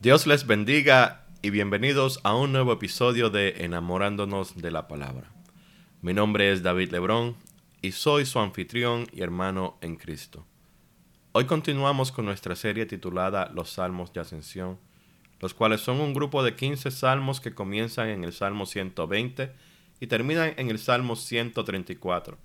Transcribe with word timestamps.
Dios 0.00 0.26
les 0.26 0.46
bendiga 0.46 1.26
y 1.42 1.50
bienvenidos 1.50 2.20
a 2.22 2.34
un 2.34 2.52
nuevo 2.52 2.72
episodio 2.72 3.28
de 3.28 3.66
Enamorándonos 3.66 4.56
de 4.56 4.70
la 4.70 4.88
Palabra. 4.88 5.30
Mi 6.00 6.14
nombre 6.14 6.50
es 6.50 6.62
David 6.62 6.90
Lebrón 6.90 7.36
y 7.82 7.92
soy 7.92 8.24
su 8.24 8.38
anfitrión 8.38 9.06
y 9.12 9.20
hermano 9.20 9.76
en 9.82 9.96
Cristo. 9.96 10.46
Hoy 11.32 11.44
continuamos 11.44 12.12
con 12.12 12.24
nuestra 12.24 12.56
serie 12.56 12.86
titulada 12.86 13.50
Los 13.52 13.72
Salmos 13.72 14.10
de 14.14 14.20
Ascensión, 14.20 14.78
los 15.38 15.52
cuales 15.52 15.82
son 15.82 16.00
un 16.00 16.14
grupo 16.14 16.42
de 16.42 16.56
15 16.56 16.90
salmos 16.90 17.38
que 17.42 17.54
comienzan 17.54 18.08
en 18.08 18.24
el 18.24 18.32
Salmo 18.32 18.64
120 18.64 19.52
y 20.00 20.06
terminan 20.06 20.54
en 20.56 20.70
el 20.70 20.78
Salmo 20.78 21.14
134. 21.14 22.38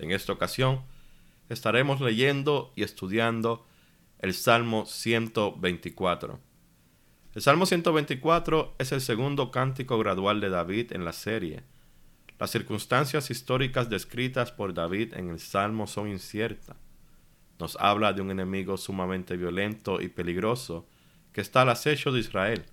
En 0.00 0.10
esta 0.10 0.32
ocasión 0.32 0.82
estaremos 1.48 2.00
leyendo 2.00 2.72
y 2.74 2.82
estudiando 2.82 3.64
el 4.18 4.34
Salmo 4.34 4.84
124. 4.84 6.40
El 7.34 7.40
Salmo 7.40 7.64
124 7.64 8.74
es 8.78 8.92
el 8.92 9.00
segundo 9.00 9.50
cántico 9.50 9.98
gradual 9.98 10.42
de 10.42 10.50
David 10.50 10.92
en 10.92 11.06
la 11.06 11.14
serie. 11.14 11.62
Las 12.38 12.50
circunstancias 12.50 13.30
históricas 13.30 13.88
descritas 13.88 14.52
por 14.52 14.74
David 14.74 15.14
en 15.14 15.30
el 15.30 15.40
Salmo 15.40 15.86
son 15.86 16.10
inciertas. 16.10 16.76
Nos 17.58 17.76
habla 17.76 18.12
de 18.12 18.20
un 18.20 18.30
enemigo 18.30 18.76
sumamente 18.76 19.38
violento 19.38 20.02
y 20.02 20.08
peligroso 20.08 20.86
que 21.32 21.40
está 21.40 21.62
al 21.62 21.70
acecho 21.70 22.12
de 22.12 22.20
Israel. 22.20 22.66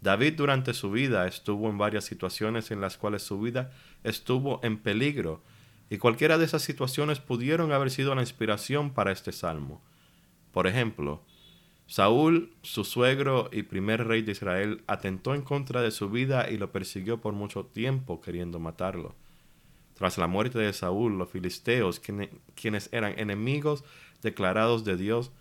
David 0.00 0.34
durante 0.34 0.74
su 0.74 0.90
vida 0.90 1.28
estuvo 1.28 1.70
en 1.70 1.78
varias 1.78 2.04
situaciones 2.04 2.72
en 2.72 2.80
las 2.80 2.98
cuales 2.98 3.22
su 3.22 3.40
vida 3.40 3.70
estuvo 4.02 4.58
en 4.64 4.78
peligro, 4.78 5.44
y 5.88 5.98
cualquiera 5.98 6.36
de 6.36 6.46
esas 6.46 6.62
situaciones 6.62 7.20
pudieron 7.20 7.70
haber 7.70 7.92
sido 7.92 8.12
la 8.16 8.22
inspiración 8.22 8.92
para 8.92 9.12
este 9.12 9.30
salmo. 9.30 9.80
Por 10.50 10.66
ejemplo, 10.66 11.22
Saúl, 11.88 12.52
su 12.60 12.84
suegro 12.84 13.48
y 13.50 13.62
primer 13.62 14.06
rey 14.06 14.20
de 14.20 14.32
Israel, 14.32 14.84
atentó 14.86 15.34
en 15.34 15.40
contra 15.40 15.80
de 15.80 15.90
su 15.90 16.10
vida 16.10 16.50
y 16.50 16.58
lo 16.58 16.70
persiguió 16.70 17.22
por 17.22 17.32
mucho 17.32 17.64
tiempo 17.64 18.20
queriendo 18.20 18.58
matarlo. 18.58 19.14
Tras 19.94 20.18
la 20.18 20.26
muerte 20.26 20.58
de 20.58 20.74
Saúl, 20.74 21.16
los 21.16 21.30
filisteos, 21.30 21.98
quienes 22.54 22.90
eran 22.92 23.18
enemigos 23.18 23.84
declarados 24.20 24.84
de 24.84 24.98
Dios, 24.98 25.32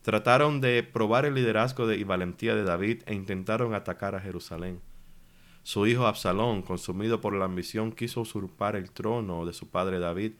trataron 0.00 0.62
de 0.62 0.82
probar 0.82 1.26
el 1.26 1.34
liderazgo 1.34 1.92
y 1.92 2.02
valentía 2.02 2.54
de 2.54 2.64
David 2.64 3.02
e 3.04 3.14
intentaron 3.14 3.74
atacar 3.74 4.14
a 4.14 4.20
Jerusalén. 4.20 4.80
Su 5.64 5.86
hijo 5.86 6.06
Absalón, 6.06 6.62
consumido 6.62 7.20
por 7.20 7.34
la 7.34 7.44
ambición, 7.44 7.92
quiso 7.92 8.22
usurpar 8.22 8.74
el 8.74 8.90
trono 8.90 9.44
de 9.44 9.52
su 9.52 9.68
padre 9.68 9.98
David 9.98 10.32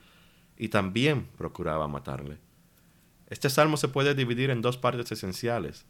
y 0.56 0.69
también 0.69 1.27
procuraba 1.36 1.86
matarle. 1.86 2.38
Este 3.31 3.48
salmo 3.48 3.77
se 3.77 3.89
puede 3.89 4.14
dividir 4.14 4.50
en 4.50 4.61
dos 4.61 4.77
partes 4.77 5.11
esenciales. 5.12 5.86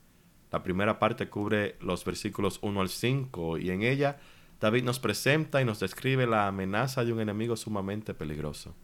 La 0.53 0.63
primera 0.63 0.99
parte 0.99 1.29
cubre 1.29 1.77
los 1.81 2.05
versículos 2.05 2.59
1 2.61 2.81
al 2.81 2.91
5 2.91 3.59
y 3.59 3.71
en 3.71 3.83
ella 3.83 4.19
David 4.61 4.85
nos 4.85 5.01
presenta 5.01 5.63
y 5.63 5.65
nos 5.65 5.81
describe 5.81 6.27
la 6.27 6.47
amenaza 6.47 7.03
de 7.03 7.15
un 7.15 7.21
enemigo 7.21 7.57
sumamente 7.57 8.13
peligroso. 8.13 8.75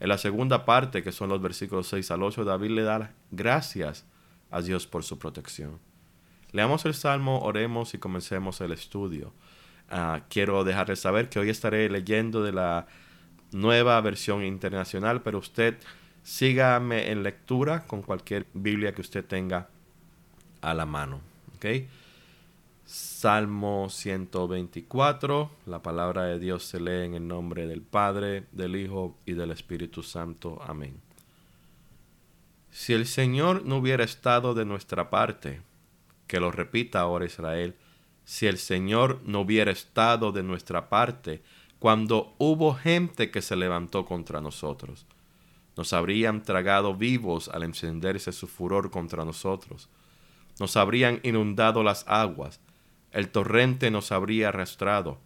En 0.00 0.08
la 0.08 0.18
segunda 0.18 0.64
parte, 0.64 1.04
que 1.04 1.12
son 1.12 1.28
los 1.28 1.40
versículos 1.40 1.86
6 1.88 2.10
al 2.10 2.22
8, 2.24 2.44
David 2.44 2.70
le 2.70 2.82
da 2.82 3.14
gracias 3.30 4.06
a 4.50 4.60
Dios 4.60 4.88
por 4.88 5.04
su 5.04 5.18
protección. 5.18 5.78
Leamos 6.50 6.84
el 6.84 6.94
Salmo, 6.94 7.40
oremos 7.40 7.94
y 7.94 7.98
comencemos 7.98 8.60
el 8.60 8.72
estudio. 8.72 9.32
Ah, 9.88 10.22
quiero 10.28 10.64
dejarles 10.64 11.00
saber 11.00 11.28
que 11.28 11.38
hoy 11.38 11.50
estaré 11.50 11.88
leyendo 11.88 12.42
de 12.42 12.52
la 12.52 12.86
nueva 13.52 14.00
versión 14.00 14.44
internacional, 14.44 15.22
pero 15.22 15.38
usted 15.38 15.78
sígame 16.28 17.10
en 17.10 17.22
lectura 17.22 17.86
con 17.86 18.02
cualquier 18.02 18.46
Biblia 18.52 18.92
que 18.92 19.00
usted 19.00 19.24
tenga 19.24 19.70
a 20.60 20.74
la 20.74 20.84
mano. 20.84 21.22
Salmo 22.84 23.88
124, 23.88 25.50
la 25.64 25.82
palabra 25.82 26.24
de 26.24 26.38
Dios 26.38 26.64
se 26.64 26.80
lee 26.80 27.06
en 27.06 27.14
el 27.14 27.26
nombre 27.26 27.66
del 27.66 27.80
Padre, 27.80 28.44
del 28.52 28.76
Hijo 28.76 29.16
y 29.24 29.32
del 29.32 29.52
Espíritu 29.52 30.02
Santo. 30.02 30.60
Amén. 30.62 31.00
Si 32.70 32.92
el 32.92 33.06
Señor 33.06 33.64
no 33.64 33.78
hubiera 33.78 34.04
estado 34.04 34.52
de 34.52 34.66
nuestra 34.66 35.08
parte, 35.08 35.62
que 36.26 36.40
lo 36.40 36.50
repita 36.50 37.00
ahora 37.00 37.24
Israel, 37.24 37.74
si 38.26 38.46
el 38.46 38.58
Señor 38.58 39.22
no 39.24 39.40
hubiera 39.40 39.70
estado 39.70 40.30
de 40.32 40.42
nuestra 40.42 40.90
parte 40.90 41.42
cuando 41.78 42.34
hubo 42.36 42.74
gente 42.74 43.30
que 43.30 43.40
se 43.40 43.56
levantó 43.56 44.04
contra 44.04 44.42
nosotros, 44.42 45.06
nos 45.78 45.92
habrían 45.92 46.42
tragado 46.42 46.96
vivos 46.96 47.48
al 47.48 47.62
encenderse 47.62 48.32
su 48.32 48.48
furor 48.48 48.90
contra 48.90 49.24
nosotros. 49.24 49.88
Nos 50.58 50.76
habrían 50.76 51.20
inundado 51.22 51.84
las 51.84 52.04
aguas. 52.08 52.58
El 53.12 53.28
torrente 53.28 53.92
nos 53.92 54.10
habría 54.10 54.48
arrastrado. 54.48 55.20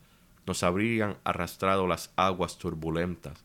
Nos 0.46 0.62
habrían 0.62 1.16
arrastrado 1.24 1.86
las 1.86 2.12
aguas 2.16 2.58
turbulentas. 2.58 3.42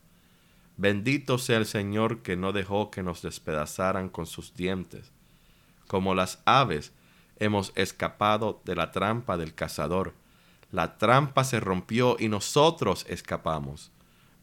Bendito 0.75 1.37
sea 1.37 1.55
el 1.55 1.65
Señor 1.65 2.23
que 2.23 2.35
no 2.35 2.51
dejó 2.51 2.91
que 2.91 3.03
nos 3.03 3.21
despedazaran 3.21 4.09
con 4.09 4.25
sus 4.25 4.53
dientes. 4.53 5.13
Como 5.87 6.13
las 6.13 6.41
aves 6.43 6.91
hemos 7.37 7.71
escapado 7.75 8.61
de 8.65 8.75
la 8.75 8.91
trampa 8.91 9.37
del 9.37 9.53
cazador. 9.53 10.13
La 10.73 10.97
trampa 10.97 11.45
se 11.45 11.61
rompió 11.61 12.17
y 12.19 12.27
nosotros 12.27 13.05
escapamos. 13.07 13.91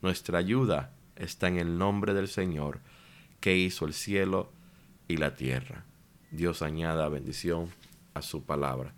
Nuestra 0.00 0.38
ayuda 0.38 0.93
está 1.16 1.48
en 1.48 1.58
el 1.58 1.78
nombre 1.78 2.14
del 2.14 2.28
Señor 2.28 2.80
que 3.40 3.56
hizo 3.56 3.86
el 3.86 3.94
cielo 3.94 4.50
y 5.08 5.16
la 5.16 5.36
tierra. 5.36 5.84
Dios 6.30 6.62
añada 6.62 7.08
bendición 7.08 7.68
a 8.14 8.22
su 8.22 8.42
palabra. 8.42 8.94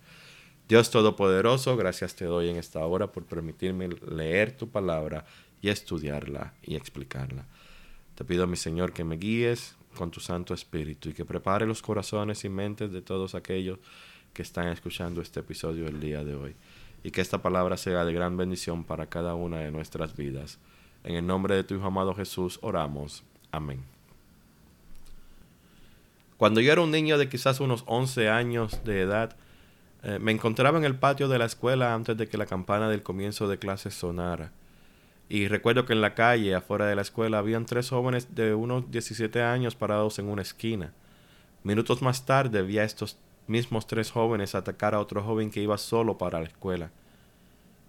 Dios 0.67 0.91
Todopoderoso, 0.91 1.77
gracias 1.77 2.15
te 2.15 2.25
doy 2.25 2.49
en 2.49 2.57
esta 2.57 2.85
hora 2.85 3.11
por 3.11 3.23
permitirme 3.25 3.87
leer 3.87 4.51
tu 4.51 4.69
palabra 4.69 5.25
y 5.61 5.69
estudiarla 5.69 6.53
y 6.61 6.75
explicarla. 6.75 7.45
Te 8.15 8.25
pido, 8.25 8.47
mi 8.47 8.57
Señor, 8.57 8.93
que 8.93 9.03
me 9.03 9.17
guíes 9.17 9.75
con 9.95 10.11
tu 10.11 10.19
Santo 10.19 10.53
Espíritu 10.53 11.09
y 11.09 11.13
que 11.13 11.25
prepare 11.25 11.65
los 11.65 11.81
corazones 11.81 12.43
y 12.43 12.49
mentes 12.49 12.91
de 12.91 13.01
todos 13.01 13.35
aquellos 13.35 13.79
que 14.33 14.41
están 14.41 14.67
escuchando 14.67 15.21
este 15.21 15.39
episodio 15.39 15.87
el 15.87 15.99
día 15.99 16.23
de 16.23 16.35
hoy. 16.35 16.55
Y 17.03 17.11
que 17.11 17.21
esta 17.21 17.41
palabra 17.41 17.77
sea 17.77 18.03
de 18.05 18.13
gran 18.13 18.37
bendición 18.37 18.83
para 18.83 19.07
cada 19.07 19.35
una 19.35 19.59
de 19.59 19.71
nuestras 19.71 20.15
vidas. 20.15 20.59
En 21.07 21.15
el 21.15 21.25
nombre 21.25 21.55
de 21.55 21.63
tu 21.63 21.73
Hijo 21.73 21.85
amado 21.85 22.13
Jesús 22.13 22.59
oramos. 22.61 23.23
Amén. 23.49 23.81
Cuando 26.35 26.59
yo 26.59 26.73
era 26.73 26.81
un 26.81 26.91
niño 26.91 27.17
de 27.17 27.29
quizás 27.29 27.61
unos 27.61 27.85
11 27.87 28.27
años 28.27 28.83
de 28.83 29.03
edad, 29.03 29.37
eh, 30.03 30.19
me 30.19 30.33
encontraba 30.33 30.77
en 30.77 30.83
el 30.83 30.95
patio 30.95 31.29
de 31.29 31.39
la 31.39 31.45
escuela 31.45 31.93
antes 31.93 32.17
de 32.17 32.27
que 32.27 32.37
la 32.37 32.45
campana 32.45 32.89
del 32.89 33.03
comienzo 33.03 33.47
de 33.47 33.57
clases 33.57 33.93
sonara. 33.93 34.51
Y 35.29 35.47
recuerdo 35.47 35.85
que 35.85 35.93
en 35.93 36.01
la 36.01 36.13
calle, 36.13 36.53
afuera 36.53 36.87
de 36.87 36.97
la 36.97 37.03
escuela, 37.03 37.37
habían 37.37 37.65
tres 37.65 37.87
jóvenes 37.89 38.35
de 38.35 38.53
unos 38.53 38.91
17 38.91 39.41
años 39.41 39.75
parados 39.75 40.19
en 40.19 40.27
una 40.27 40.41
esquina. 40.41 40.91
Minutos 41.63 42.01
más 42.01 42.25
tarde 42.25 42.63
vi 42.63 42.79
a 42.79 42.83
estos 42.83 43.17
mismos 43.47 43.87
tres 43.87 44.11
jóvenes 44.11 44.55
atacar 44.55 44.93
a 44.93 44.99
otro 44.99 45.23
joven 45.23 45.51
que 45.51 45.61
iba 45.61 45.77
solo 45.77 46.17
para 46.17 46.41
la 46.41 46.47
escuela. 46.47 46.91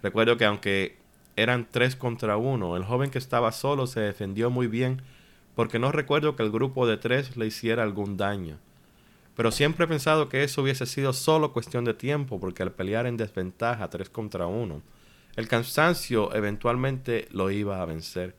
Recuerdo 0.05 0.37
que 0.37 0.45
aunque 0.45 1.08
eran 1.39 1.69
tres 1.71 1.95
contra 1.95 2.37
uno. 2.37 2.77
El 2.77 2.85
joven 2.85 3.11
que 3.11 3.19
estaba 3.19 3.53
solo 3.53 3.87
se 3.87 4.01
defendió 4.01 4.51
muy 4.51 4.67
bien 4.67 5.03
porque 5.55 5.79
no 5.79 5.93
recuerdo 5.93 6.35
que 6.35 6.43
el 6.43 6.51
grupo 6.51 6.87
de 6.87 6.97
tres 6.97 7.37
le 7.37 7.47
hiciera 7.47 7.85
algún 7.85 8.17
daño. 8.17 8.59
Pero 9.37 9.53
siempre 9.53 9.85
he 9.85 9.89
pensado 9.89 10.29
que 10.29 10.43
eso 10.43 10.63
hubiese 10.63 10.85
sido 10.85 11.13
solo 11.13 11.53
cuestión 11.53 11.85
de 11.85 11.95
tiempo 11.95 12.41
porque 12.41 12.65
al 12.65 12.73
pelear 12.73 13.07
en 13.07 13.17
desventaja 13.17 13.89
tres 13.89 14.11
contra 14.11 14.49
uno, 14.49 14.83
el 15.37 15.47
cansancio 15.47 16.35
eventualmente 16.35 17.29
lo 17.31 17.53
iba 17.53 17.81
a 17.81 17.87
vencer. 17.87 18.35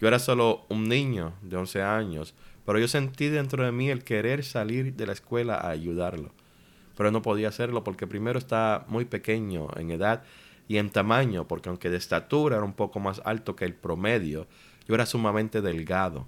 Yo 0.00 0.08
era 0.08 0.18
solo 0.18 0.64
un 0.70 0.88
niño 0.88 1.34
de 1.42 1.58
11 1.58 1.82
años, 1.82 2.34
pero 2.64 2.78
yo 2.78 2.88
sentí 2.88 3.28
dentro 3.28 3.62
de 3.62 3.72
mí 3.72 3.90
el 3.90 4.04
querer 4.04 4.42
salir 4.42 4.94
de 4.94 5.06
la 5.06 5.12
escuela 5.12 5.56
a 5.56 5.68
ayudarlo. 5.68 6.32
Pero 6.96 7.10
no 7.10 7.20
podía 7.20 7.48
hacerlo 7.48 7.84
porque 7.84 8.06
primero 8.06 8.38
estaba 8.38 8.86
muy 8.88 9.04
pequeño 9.04 9.68
en 9.76 9.90
edad 9.90 10.22
y 10.68 10.78
en 10.78 10.90
tamaño, 10.90 11.46
porque 11.46 11.68
aunque 11.68 11.90
de 11.90 11.96
estatura 11.96 12.56
era 12.56 12.64
un 12.64 12.72
poco 12.72 13.00
más 13.00 13.20
alto 13.24 13.54
que 13.56 13.64
el 13.64 13.74
promedio, 13.74 14.46
yo 14.86 14.94
era 14.94 15.06
sumamente 15.06 15.60
delgado. 15.60 16.26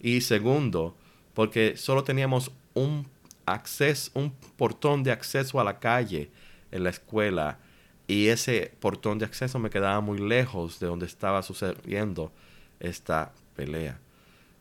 Y 0.00 0.20
segundo, 0.20 0.96
porque 1.32 1.76
solo 1.76 2.04
teníamos 2.04 2.50
un 2.74 3.06
acceso, 3.46 4.10
un 4.14 4.32
portón 4.56 5.02
de 5.02 5.12
acceso 5.12 5.60
a 5.60 5.64
la 5.64 5.78
calle 5.78 6.30
en 6.70 6.84
la 6.84 6.90
escuela 6.90 7.58
y 8.06 8.28
ese 8.28 8.74
portón 8.80 9.18
de 9.18 9.24
acceso 9.24 9.58
me 9.58 9.70
quedaba 9.70 10.00
muy 10.00 10.18
lejos 10.18 10.78
de 10.78 10.86
donde 10.86 11.06
estaba 11.06 11.42
sucediendo 11.42 12.32
esta 12.80 13.32
pelea. 13.56 13.98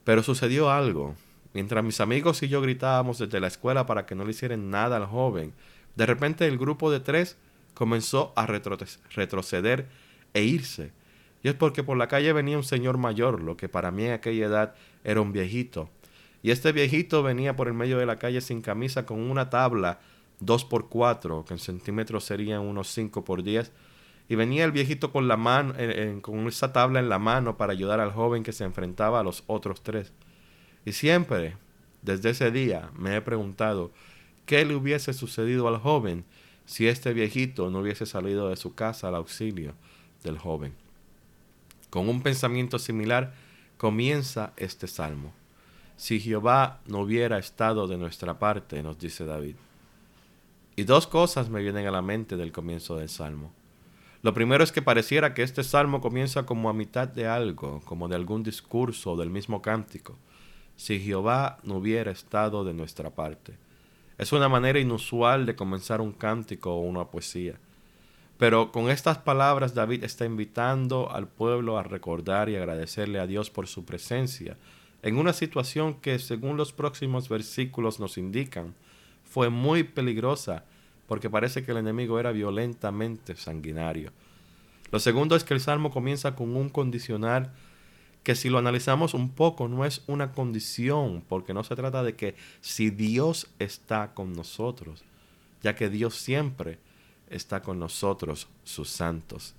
Pero 0.04 0.24
sucedió 0.24 0.72
algo. 0.72 1.16
Mientras 1.54 1.84
mis 1.84 2.00
amigos 2.00 2.42
y 2.42 2.48
yo 2.48 2.62
gritábamos 2.62 3.20
desde 3.20 3.40
la 3.40 3.48
escuela 3.48 3.86
para 3.86 4.06
que 4.06 4.16
no 4.16 4.24
le 4.24 4.32
hicieran 4.32 4.70
nada 4.70 4.98
al 4.98 5.06
joven, 5.06 5.54
de 5.96 6.06
repente 6.06 6.48
el 6.48 6.58
grupo 6.58 6.90
de 6.90 7.00
tres 7.00 7.38
comenzó 7.74 8.34
a 8.36 8.46
retroceder 8.46 9.88
e 10.34 10.44
irse. 10.44 10.92
Y 11.44 11.50
es 11.50 11.56
porque 11.56 11.84
por 11.84 11.98
la 11.98 12.08
calle 12.08 12.32
venía 12.34 12.58
un 12.58 12.64
señor 12.64 12.98
mayor, 12.98 13.42
lo 13.42 13.58
que 13.58 13.70
para 13.70 13.92
mí 13.92 14.06
en 14.06 14.14
aquella 14.14 14.46
edad 14.46 14.76
era 15.04 15.22
un 15.22 15.34
viejito. 15.34 15.90
Y 16.42 16.52
este 16.52 16.72
viejito 16.72 17.24
venía 17.24 17.56
por 17.56 17.68
el 17.68 17.74
medio 17.74 17.98
de 17.98 18.06
la 18.06 18.18
calle 18.18 18.42
sin 18.42 18.62
camisa 18.62 19.06
con 19.06 19.20
una 19.20 19.50
tabla 19.50 20.00
2 20.40 20.66
por 20.66 20.90
4, 20.90 21.46
que 21.46 21.54
en 21.54 21.60
centímetros 21.60 22.24
serían 22.26 22.62
unos 22.62 22.90
5 22.90 23.24
por 23.24 23.44
10, 23.44 23.72
y 24.30 24.36
venía 24.36 24.64
el 24.64 24.72
viejito 24.72 25.12
con 25.12 25.28
la 25.28 25.38
mano, 25.38 25.74
con 26.22 26.48
esa 26.48 26.72
tabla 26.72 27.00
en 27.00 27.10
la 27.10 27.20
mano 27.20 27.58
para 27.58 27.74
ayudar 27.74 28.00
al 28.00 28.12
joven 28.12 28.44
que 28.44 28.54
se 28.54 28.64
enfrentaba 28.64 29.20
a 29.20 29.24
los 29.24 29.44
otros 29.48 29.84
tres. 29.84 30.14
Y 30.86 30.94
siempre, 30.94 31.58
desde 32.02 32.30
ese 32.30 32.52
día, 32.52 32.90
me 32.96 33.16
he 33.16 33.22
preguntado 33.22 33.92
qué 34.46 34.64
le 34.66 34.76
hubiese 34.76 35.14
sucedido 35.14 35.68
al 35.68 35.78
joven 35.78 36.24
si 36.66 36.88
este 36.88 37.14
viejito 37.14 37.70
no 37.70 37.80
hubiese 37.80 38.06
salido 38.06 38.50
de 38.50 38.56
su 38.56 38.76
casa 38.76 39.08
al 39.08 39.16
auxilio 39.16 39.74
del 40.24 40.38
joven. 40.38 40.74
Con 41.90 42.10
un 42.10 42.22
pensamiento 42.22 42.80
similar 42.80 43.34
comienza 43.78 44.54
este 44.58 44.88
salmo. 44.88 45.34
Si 45.98 46.20
Jehová 46.20 46.80
no 46.88 47.00
hubiera 47.00 47.38
estado 47.38 47.88
de 47.88 47.98
nuestra 47.98 48.40
parte, 48.40 48.82
nos 48.82 48.98
dice 48.98 49.26
David. 49.26 49.56
Y 50.76 50.84
dos 50.84 51.06
cosas 51.06 51.50
me 51.50 51.62
vienen 51.62 51.86
a 51.86 51.92
la 51.92 52.02
mente 52.02 52.36
del 52.36 52.52
comienzo 52.52 52.98
del 52.98 53.10
salmo. 53.10 53.54
Lo 54.24 54.34
primero 54.34 54.64
es 54.64 54.72
que 54.72 54.82
pareciera 54.82 55.34
que 55.34 55.44
este 55.44 55.64
salmo 55.64 56.02
comienza 56.02 56.46
como 56.46 56.70
a 56.70 56.74
mitad 56.74 57.08
de 57.08 57.28
algo, 57.28 57.82
como 57.86 58.08
de 58.08 58.16
algún 58.16 58.42
discurso 58.42 59.12
o 59.12 59.18
del 59.18 59.30
mismo 59.30 59.62
cántico. 59.62 60.18
Si 60.78 61.00
Jehová 61.00 61.58
no 61.64 61.76
hubiera 61.76 62.10
estado 62.12 62.64
de 62.64 62.74
nuestra 62.74 63.12
parte. 63.12 63.54
Es 64.24 64.32
una 64.32 64.48
manera 64.48 64.80
inusual 64.80 65.46
de 65.46 65.58
comenzar 65.58 66.00
un 66.00 66.14
cántico 66.14 66.74
o 66.74 66.80
una 66.80 67.04
poesía. 67.04 67.56
Pero 68.38 68.72
con 68.72 68.90
estas 68.90 69.18
palabras 69.18 69.74
David 69.74 70.06
está 70.06 70.24
invitando 70.24 71.12
al 71.12 71.28
pueblo 71.28 71.78
a 71.78 71.84
recordar 71.84 72.48
y 72.48 72.56
agradecerle 72.56 73.20
a 73.20 73.28
Dios 73.28 73.50
por 73.50 73.68
su 73.68 73.84
presencia 73.84 74.56
en 75.02 75.18
una 75.18 75.34
situación 75.34 75.96
que, 75.96 76.20
según 76.20 76.56
los 76.56 76.72
próximos 76.72 77.28
versículos 77.28 78.00
nos 78.00 78.18
indican, 78.18 78.74
fue 79.26 79.50
muy 79.50 79.84
peligrosa 79.84 80.64
porque 81.06 81.30
parece 81.30 81.66
que 81.66 81.72
el 81.72 81.80
enemigo 81.80 82.18
era 82.18 82.32
violentamente 82.32 83.36
sanguinario. 83.36 84.14
Lo 84.94 85.00
segundo 85.00 85.36
es 85.36 85.44
que 85.44 85.54
el 85.54 85.60
salmo 85.60 85.92
comienza 85.92 86.34
con 86.34 86.56
un 86.56 86.70
condicional 86.70 87.52
que 88.24 88.36
si 88.36 88.50
lo 88.50 88.58
analizamos 88.58 89.14
un 89.14 89.30
poco 89.30 89.68
no 89.68 89.86
es 89.86 90.02
una 90.08 90.32
condición, 90.32 91.24
porque 91.28 91.54
no 91.54 91.64
se 91.64 91.76
trata 91.76 92.04
de 92.04 92.16
que 92.16 92.36
si 92.62 92.90
Dios 92.90 93.48
está 93.60 94.14
con 94.14 94.34
nosotros, 94.34 95.04
ya 95.62 95.76
que 95.76 95.90
Dios 95.90 96.16
siempre 96.16 96.80
está 97.30 97.62
con 97.62 97.80
nosotros, 97.80 98.48
sus 98.64 98.90
santos. 98.90 99.56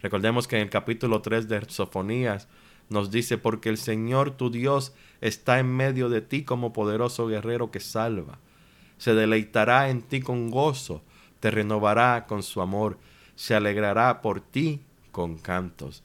Recordemos 0.00 0.48
que 0.48 0.56
en 0.56 0.62
el 0.62 0.70
capítulo 0.70 1.22
3 1.22 1.48
de 1.48 1.64
Sofonías 1.68 2.48
nos 2.88 3.10
dice, 3.10 3.38
porque 3.38 3.68
el 3.68 3.78
Señor 3.78 4.32
tu 4.32 4.50
Dios 4.50 4.92
está 5.20 5.60
en 5.60 5.68
medio 5.68 6.08
de 6.08 6.20
ti 6.20 6.42
como 6.42 6.72
poderoso 6.72 7.26
guerrero 7.28 7.70
que 7.70 7.80
salva. 7.80 8.38
Se 8.98 9.14
deleitará 9.14 9.90
en 9.90 10.02
ti 10.02 10.20
con 10.20 10.50
gozo, 10.50 11.02
te 11.40 11.50
renovará 11.50 12.26
con 12.26 12.42
su 12.42 12.60
amor, 12.60 12.98
se 13.36 13.54
alegrará 13.54 14.20
por 14.22 14.40
ti 14.40 14.80
con 15.12 15.38
cantos. 15.38 16.02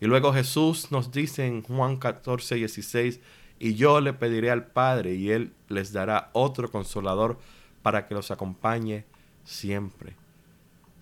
Y 0.00 0.06
luego 0.06 0.32
Jesús 0.32 0.90
nos 0.90 1.12
dice 1.12 1.46
en 1.46 1.62
Juan 1.62 1.96
14, 1.96 2.54
16, 2.54 3.20
y 3.58 3.74
yo 3.74 4.00
le 4.00 4.14
pediré 4.14 4.50
al 4.50 4.66
Padre 4.66 5.14
y 5.14 5.30
él 5.30 5.52
les 5.68 5.92
dará 5.92 6.30
otro 6.32 6.70
consolador 6.70 7.38
para 7.82 8.08
que 8.08 8.14
los 8.14 8.30
acompañe 8.30 9.04
siempre. 9.44 10.14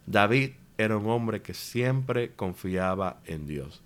David 0.06 0.50
era 0.76 0.96
un 0.96 1.08
hombre 1.08 1.42
que 1.42 1.54
siempre 1.54 2.32
confiaba 2.34 3.20
en 3.26 3.46
Dios. 3.46 3.82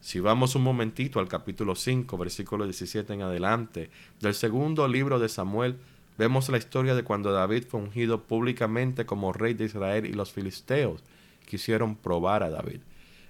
Si 0.00 0.20
vamos 0.20 0.54
un 0.54 0.62
momentito 0.62 1.18
al 1.18 1.28
capítulo 1.28 1.74
5, 1.74 2.16
versículo 2.18 2.64
17 2.64 3.12
en 3.14 3.22
adelante, 3.22 3.90
del 4.20 4.34
segundo 4.34 4.86
libro 4.86 5.18
de 5.18 5.28
Samuel, 5.28 5.78
vemos 6.18 6.48
la 6.50 6.58
historia 6.58 6.94
de 6.94 7.02
cuando 7.02 7.32
David 7.32 7.64
fue 7.68 7.80
ungido 7.80 8.22
públicamente 8.22 9.06
como 9.06 9.32
rey 9.32 9.54
de 9.54 9.64
Israel 9.64 10.06
y 10.06 10.12
los 10.12 10.30
filisteos 10.32 11.02
quisieron 11.46 11.96
probar 11.96 12.42
a 12.42 12.50
David. 12.50 12.80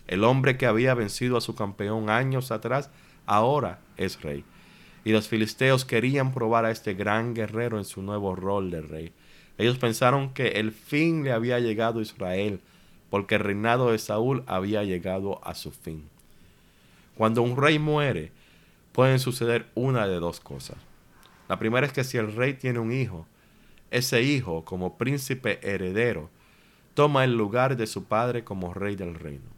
El 0.06 0.24
hombre 0.24 0.56
que 0.56 0.66
había 0.66 0.94
vencido 0.94 1.36
a 1.36 1.40
su 1.40 1.54
campeón 1.54 2.10
años 2.10 2.50
atrás, 2.50 2.90
ahora 3.26 3.80
es 3.96 4.20
rey. 4.20 4.44
Y 5.04 5.12
los 5.12 5.28
filisteos 5.28 5.84
querían 5.84 6.32
probar 6.32 6.64
a 6.64 6.70
este 6.70 6.94
gran 6.94 7.34
guerrero 7.34 7.78
en 7.78 7.84
su 7.84 8.02
nuevo 8.02 8.34
rol 8.34 8.70
de 8.70 8.82
rey. 8.82 9.12
Ellos 9.58 9.78
pensaron 9.78 10.34
que 10.34 10.48
el 10.48 10.72
fin 10.72 11.24
le 11.24 11.32
había 11.32 11.60
llegado 11.60 12.00
a 12.00 12.02
Israel, 12.02 12.60
porque 13.10 13.36
el 13.36 13.42
reinado 13.42 13.92
de 13.92 13.98
Saúl 13.98 14.42
había 14.46 14.82
llegado 14.82 15.40
a 15.46 15.54
su 15.54 15.70
fin. 15.70 16.08
Cuando 17.16 17.42
un 17.42 17.56
rey 17.56 17.78
muere, 17.78 18.32
pueden 18.92 19.20
suceder 19.20 19.66
una 19.74 20.06
de 20.06 20.16
dos 20.16 20.40
cosas. 20.40 20.76
La 21.48 21.58
primera 21.58 21.86
es 21.86 21.92
que 21.92 22.04
si 22.04 22.16
el 22.16 22.34
rey 22.34 22.54
tiene 22.54 22.78
un 22.78 22.92
hijo, 22.92 23.26
ese 23.90 24.22
hijo, 24.22 24.64
como 24.64 24.98
príncipe 24.98 25.60
heredero, 25.62 26.30
toma 26.94 27.22
el 27.24 27.36
lugar 27.36 27.76
de 27.76 27.86
su 27.86 28.04
padre 28.04 28.42
como 28.42 28.74
rey 28.74 28.96
del 28.96 29.14
reino. 29.14 29.53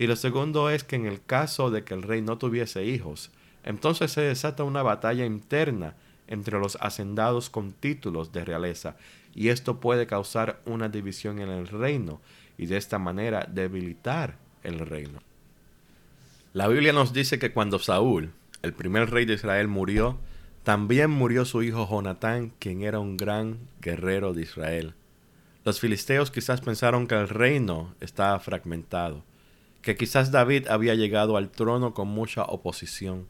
Y 0.00 0.06
lo 0.06 0.16
segundo 0.16 0.70
es 0.70 0.82
que 0.82 0.96
en 0.96 1.04
el 1.04 1.22
caso 1.22 1.70
de 1.70 1.84
que 1.84 1.92
el 1.92 2.02
rey 2.02 2.22
no 2.22 2.38
tuviese 2.38 2.86
hijos, 2.86 3.30
entonces 3.64 4.10
se 4.10 4.22
desata 4.22 4.64
una 4.64 4.82
batalla 4.82 5.26
interna 5.26 5.94
entre 6.26 6.58
los 6.58 6.78
hacendados 6.80 7.50
con 7.50 7.72
títulos 7.72 8.32
de 8.32 8.42
realeza 8.42 8.96
y 9.34 9.50
esto 9.50 9.78
puede 9.78 10.06
causar 10.06 10.62
una 10.64 10.88
división 10.88 11.38
en 11.38 11.50
el 11.50 11.68
reino 11.68 12.22
y 12.56 12.64
de 12.64 12.78
esta 12.78 12.98
manera 12.98 13.46
debilitar 13.52 14.38
el 14.62 14.78
reino. 14.78 15.20
La 16.54 16.66
Biblia 16.66 16.94
nos 16.94 17.12
dice 17.12 17.38
que 17.38 17.52
cuando 17.52 17.78
Saúl, 17.78 18.32
el 18.62 18.72
primer 18.72 19.10
rey 19.10 19.26
de 19.26 19.34
Israel, 19.34 19.68
murió, 19.68 20.16
también 20.62 21.10
murió 21.10 21.44
su 21.44 21.62
hijo 21.62 21.86
Jonatán, 21.86 22.54
quien 22.58 22.84
era 22.84 23.00
un 23.00 23.18
gran 23.18 23.58
guerrero 23.82 24.32
de 24.32 24.44
Israel. 24.44 24.94
Los 25.66 25.78
filisteos 25.78 26.30
quizás 26.30 26.62
pensaron 26.62 27.06
que 27.06 27.16
el 27.16 27.28
reino 27.28 27.94
estaba 28.00 28.40
fragmentado, 28.40 29.24
que 29.82 29.96
quizás 29.96 30.30
David 30.30 30.68
había 30.68 30.94
llegado 30.94 31.36
al 31.36 31.50
trono 31.50 31.94
con 31.94 32.08
mucha 32.08 32.42
oposición. 32.44 33.26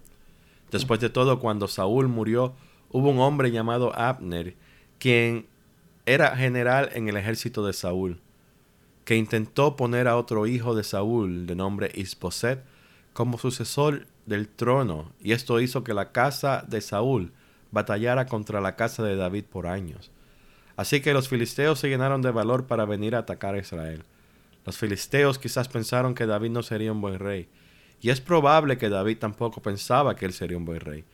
Después 0.71 1.01
de 1.01 1.11
todo, 1.11 1.41
cuando 1.41 1.69
Saúl 1.69 2.09
murió, 2.09 2.55
hubo 2.91 3.11
un 3.11 3.21
hombre 3.21 3.51
llamado 3.51 3.97
Abner, 3.97 4.57
quien 4.99 5.47
era 6.07 6.37
general 6.37 6.91
en 6.93 7.09
el 7.09 7.17
ejército 7.17 7.65
de 7.65 7.73
Saúl, 7.73 8.21
que 9.05 9.17
intentó 9.17 9.77
poner 9.77 10.09
a 10.09 10.17
otro 10.17 10.47
hijo 10.47 10.75
de 10.75 10.85
Saúl, 10.85 11.47
de 11.47 11.55
nombre 11.55 11.91
Isboset, 11.95 12.65
como 13.13 13.39
sucesor 13.39 14.07
del 14.27 14.49
trono, 14.49 15.13
y 15.21 15.33
esto 15.33 15.61
hizo 15.61 15.83
que 15.83 15.95
la 15.95 16.13
casa 16.13 16.65
de 16.69 16.81
Saúl 16.81 17.33
batallara 17.73 18.27
contra 18.27 18.61
la 18.61 18.77
casa 18.77 19.03
de 19.03 19.17
David 19.17 19.45
por 19.45 19.67
años. 19.67 20.11
Así 20.77 21.01
que 21.01 21.13
los 21.13 21.29
filisteos 21.29 21.79
se 21.79 21.89
llenaron 21.89 22.23
de 22.23 22.31
valor 22.31 22.67
para 22.67 22.85
venir 22.85 23.15
a 23.15 23.21
atacar 23.21 23.55
a 23.55 23.59
Israel. 23.59 24.05
Los 24.71 24.79
filisteos 24.79 25.41
quizás 25.41 25.67
pensaron 25.67 26.15
que 26.15 26.27
David 26.27 26.51
no 26.51 26.63
sería 26.63 26.93
un 26.93 27.01
buen 27.01 27.19
rey, 27.19 27.49
y 28.01 28.11
es 28.11 28.21
probable 28.21 28.79
que 28.79 28.89
David 28.89 29.19
tampoco 29.19 29.61
pensaba 29.61 30.15
que 30.15 30.27
él 30.27 30.33
sería 30.33 30.57
un 30.57 30.65
buen 30.65 30.79
rey. 30.79 31.05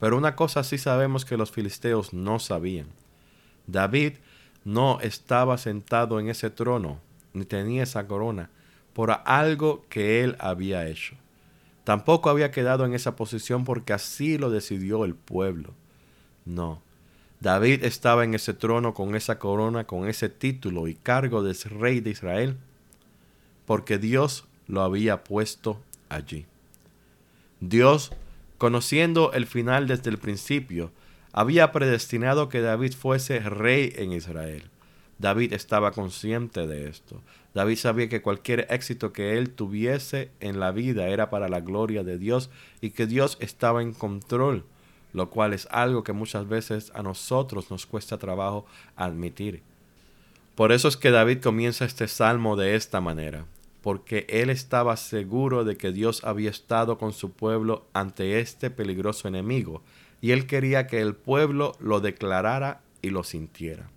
Pero 0.00 0.16
una 0.16 0.34
cosa 0.34 0.64
sí 0.64 0.78
sabemos 0.78 1.26
que 1.26 1.36
los 1.36 1.50
filisteos 1.50 2.14
no 2.14 2.38
sabían. 2.38 2.86
David 3.66 4.14
no 4.64 4.98
estaba 5.02 5.58
sentado 5.58 6.20
en 6.20 6.30
ese 6.30 6.48
trono, 6.48 7.00
ni 7.34 7.44
tenía 7.44 7.82
esa 7.82 8.06
corona, 8.06 8.48
por 8.94 9.10
algo 9.26 9.84
que 9.90 10.24
él 10.24 10.34
había 10.38 10.88
hecho. 10.88 11.14
Tampoco 11.84 12.30
había 12.30 12.50
quedado 12.50 12.86
en 12.86 12.94
esa 12.94 13.14
posición 13.14 13.66
porque 13.66 13.92
así 13.92 14.38
lo 14.38 14.48
decidió 14.48 15.04
el 15.04 15.14
pueblo. 15.14 15.74
No. 16.46 16.80
David 17.40 17.84
estaba 17.84 18.24
en 18.24 18.32
ese 18.32 18.54
trono 18.54 18.94
con 18.94 19.14
esa 19.14 19.38
corona, 19.38 19.84
con 19.84 20.08
ese 20.08 20.30
título 20.30 20.88
y 20.88 20.94
cargo 20.94 21.42
de 21.42 21.52
rey 21.78 22.00
de 22.00 22.08
Israel, 22.08 22.56
porque 23.66 23.98
Dios 23.98 24.44
lo 24.66 24.82
había 24.82 25.24
puesto 25.24 25.80
allí. 26.08 26.46
Dios, 27.60 28.12
conociendo 28.58 29.32
el 29.32 29.46
final 29.46 29.86
desde 29.86 30.10
el 30.10 30.18
principio, 30.18 30.90
había 31.32 31.72
predestinado 31.72 32.48
que 32.48 32.60
David 32.60 32.92
fuese 32.92 33.40
rey 33.40 33.92
en 33.96 34.12
Israel. 34.12 34.64
David 35.18 35.52
estaba 35.52 35.92
consciente 35.92 36.66
de 36.66 36.88
esto. 36.88 37.22
David 37.54 37.76
sabía 37.76 38.08
que 38.08 38.22
cualquier 38.22 38.66
éxito 38.70 39.12
que 39.12 39.38
él 39.38 39.50
tuviese 39.50 40.30
en 40.40 40.58
la 40.58 40.72
vida 40.72 41.08
era 41.08 41.30
para 41.30 41.48
la 41.48 41.60
gloria 41.60 42.02
de 42.02 42.18
Dios 42.18 42.50
y 42.80 42.90
que 42.90 43.06
Dios 43.06 43.36
estaba 43.40 43.82
en 43.82 43.92
control, 43.92 44.64
lo 45.12 45.30
cual 45.30 45.52
es 45.52 45.68
algo 45.70 46.02
que 46.02 46.12
muchas 46.12 46.48
veces 46.48 46.90
a 46.94 47.02
nosotros 47.02 47.70
nos 47.70 47.86
cuesta 47.86 48.18
trabajo 48.18 48.66
admitir. 48.96 49.62
Por 50.54 50.72
eso 50.72 50.88
es 50.88 50.96
que 50.96 51.10
David 51.10 51.40
comienza 51.40 51.84
este 51.84 52.08
salmo 52.08 52.56
de 52.56 52.76
esta 52.76 53.00
manera, 53.00 53.46
porque 53.80 54.26
él 54.28 54.50
estaba 54.50 54.96
seguro 54.96 55.64
de 55.64 55.76
que 55.76 55.92
Dios 55.92 56.24
había 56.24 56.50
estado 56.50 56.98
con 56.98 57.12
su 57.12 57.32
pueblo 57.32 57.86
ante 57.92 58.40
este 58.40 58.70
peligroso 58.70 59.28
enemigo, 59.28 59.82
y 60.20 60.30
él 60.30 60.46
quería 60.46 60.86
que 60.86 61.00
el 61.00 61.14
pueblo 61.14 61.72
lo 61.80 62.00
declarara 62.00 62.80
y 63.00 63.10
lo 63.10 63.24
sintiera 63.24 63.88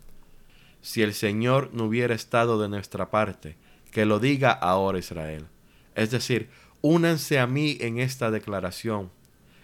si 0.85 1.01
el 1.01 1.15
Señor 1.15 1.71
no 1.73 1.85
hubiera 1.85 2.13
estado 2.13 2.61
de 2.61 2.69
nuestra 2.69 3.09
parte, 3.09 3.57
que 3.91 4.05
lo 4.05 4.19
diga 4.19 4.51
ahora 4.51 4.99
Israel. 4.99 5.47
Es 5.95 6.11
decir, 6.11 6.47
únanse 6.81 7.39
a 7.39 7.47
mí 7.47 7.79
en 7.81 7.97
esta 7.97 8.29
declaración 8.29 9.09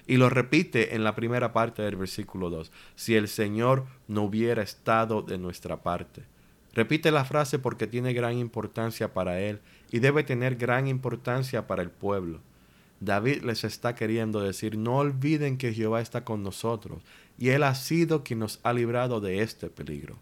Y 0.08 0.18
lo 0.18 0.32
repite 0.32 0.96
en 0.96 1.04
la 1.04 1.14
primera 1.14 1.54
parte 1.54 1.84
del 1.84 1.96
versículo 1.96 2.50
2, 2.50 2.72
si 2.96 3.16
el 3.16 3.28
Señor 3.28 3.86
no 4.08 4.24
hubiera 4.24 4.64
estado 4.64 5.22
de 5.22 5.38
nuestra 5.38 5.84
parte. 5.84 6.24
Repite 6.74 7.12
la 7.12 7.26
frase 7.26 7.60
porque 7.60 7.88
tiene 7.88 8.14
gran 8.14 8.38
importancia 8.38 9.14
para 9.14 9.40
él 9.40 9.60
y 9.92 10.00
debe 10.00 10.24
tener 10.24 10.56
gran 10.56 10.88
importancia 10.88 11.68
para 11.68 11.82
el 11.82 11.90
pueblo. 11.90 12.40
David 13.02 13.42
les 13.44 13.64
está 13.64 13.96
queriendo 13.96 14.42
decir, 14.42 14.78
no 14.78 14.98
olviden 14.98 15.58
que 15.58 15.74
Jehová 15.74 16.02
está 16.02 16.24
con 16.24 16.44
nosotros 16.44 17.02
y 17.38 17.50
Él 17.50 17.64
ha 17.64 17.74
sido 17.74 18.24
quien 18.24 18.40
nos 18.40 18.60
ha 18.62 18.74
librado 18.74 19.20
de 19.20 19.42
este 19.42 19.72
peligro. 19.72 20.18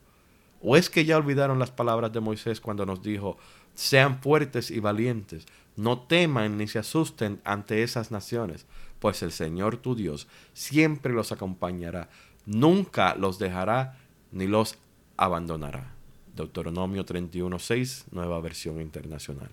¿O 0.62 0.77
es 0.77 0.89
que 0.89 1.03
ya 1.03 1.18
olvidaron 1.18 1.60
las 1.60 1.72
palabras 1.72 2.13
de 2.13 2.22
Moisés 2.22 2.62
cuando 2.62 2.86
nos 2.86 3.03
dijo, 3.03 3.38
sean 3.75 4.22
fuertes 4.22 4.72
y 4.72 4.79
valientes, 4.79 5.46
no 5.75 6.00
teman 6.00 6.58
ni 6.58 6.68
se 6.68 6.79
asusten 6.79 7.41
ante 7.44 7.84
esas 7.84 8.12
naciones, 8.12 8.65
pues 9.00 9.24
el 9.24 9.34
Señor 9.34 9.77
tu 9.77 9.96
Dios 9.96 10.27
siempre 10.53 11.13
los 11.13 11.34
acompañará, 11.34 12.10
nunca 12.46 13.15
los 13.15 13.39
dejará 13.39 13.98
ni 14.32 14.48
los 14.48 14.77
abandonará. 15.18 15.99
Deuteronomio 16.36 17.06
31.6, 17.06 18.06
nueva 18.12 18.40
versión 18.40 18.82
internacional. 18.82 19.50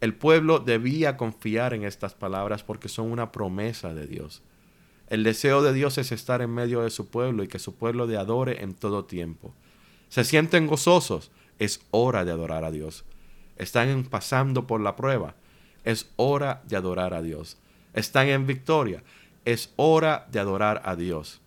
El 0.00 0.14
pueblo 0.14 0.58
debía 0.58 1.16
confiar 1.16 1.72
en 1.72 1.84
estas 1.84 2.14
palabras 2.14 2.62
porque 2.62 2.88
son 2.88 3.10
una 3.10 3.32
promesa 3.32 3.94
de 3.94 4.06
Dios. 4.06 4.42
El 5.08 5.24
deseo 5.24 5.62
de 5.62 5.72
Dios 5.72 5.98
es 5.98 6.12
estar 6.12 6.42
en 6.42 6.50
medio 6.50 6.82
de 6.82 6.90
su 6.90 7.08
pueblo 7.08 7.42
y 7.42 7.48
que 7.48 7.58
su 7.58 7.76
pueblo 7.76 8.06
le 8.06 8.16
adore 8.16 8.62
en 8.62 8.74
todo 8.74 9.04
tiempo. 9.04 9.54
Se 10.08 10.24
sienten 10.24 10.66
gozosos, 10.66 11.30
es 11.58 11.80
hora 11.90 12.24
de 12.24 12.32
adorar 12.32 12.64
a 12.64 12.70
Dios. 12.70 13.04
Están 13.56 14.04
pasando 14.04 14.66
por 14.66 14.80
la 14.80 14.96
prueba, 14.96 15.34
es 15.84 16.10
hora 16.16 16.62
de 16.66 16.76
adorar 16.76 17.14
a 17.14 17.22
Dios. 17.22 17.56
Están 17.94 18.28
en 18.28 18.46
victoria, 18.46 19.02
es 19.44 19.72
hora 19.76 20.26
de 20.30 20.40
adorar 20.40 20.82
a 20.84 20.96
Dios. 20.96 21.40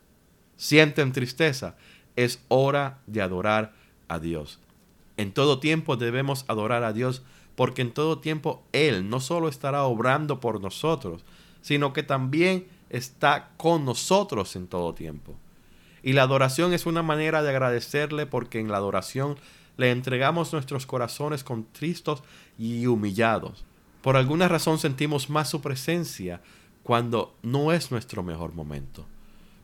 Sienten 0.57 1.11
tristeza, 1.11 1.75
es 2.19 2.43
hora 2.49 2.99
de 3.07 3.21
adorar 3.21 3.73
a 4.09 4.19
Dios. 4.19 4.59
En 5.15 5.31
todo 5.31 5.59
tiempo 5.59 5.95
debemos 5.95 6.43
adorar 6.49 6.83
a 6.83 6.91
Dios 6.91 7.21
porque 7.55 7.81
en 7.81 7.91
todo 7.91 8.19
tiempo 8.19 8.61
Él 8.73 9.09
no 9.09 9.21
solo 9.21 9.47
estará 9.47 9.83
obrando 9.83 10.41
por 10.41 10.61
nosotros, 10.61 11.23
sino 11.61 11.93
que 11.93 12.03
también 12.03 12.67
está 12.89 13.51
con 13.55 13.85
nosotros 13.85 14.55
en 14.57 14.67
todo 14.67 14.93
tiempo. 14.93 15.35
Y 16.03 16.13
la 16.13 16.23
adoración 16.23 16.73
es 16.73 16.85
una 16.85 17.03
manera 17.03 17.41
de 17.41 17.49
agradecerle 17.49 18.25
porque 18.25 18.59
en 18.59 18.69
la 18.69 18.77
adoración 18.77 19.37
le 19.77 19.91
entregamos 19.91 20.51
nuestros 20.51 20.85
corazones 20.85 21.45
contristos 21.45 22.21
y 22.57 22.85
humillados. 22.85 23.63
Por 24.01 24.17
alguna 24.17 24.49
razón 24.49 24.77
sentimos 24.77 25.29
más 25.29 25.49
su 25.49 25.61
presencia 25.61 26.41
cuando 26.83 27.35
no 27.43 27.71
es 27.71 27.91
nuestro 27.91 28.23
mejor 28.23 28.53
momento. 28.53 29.05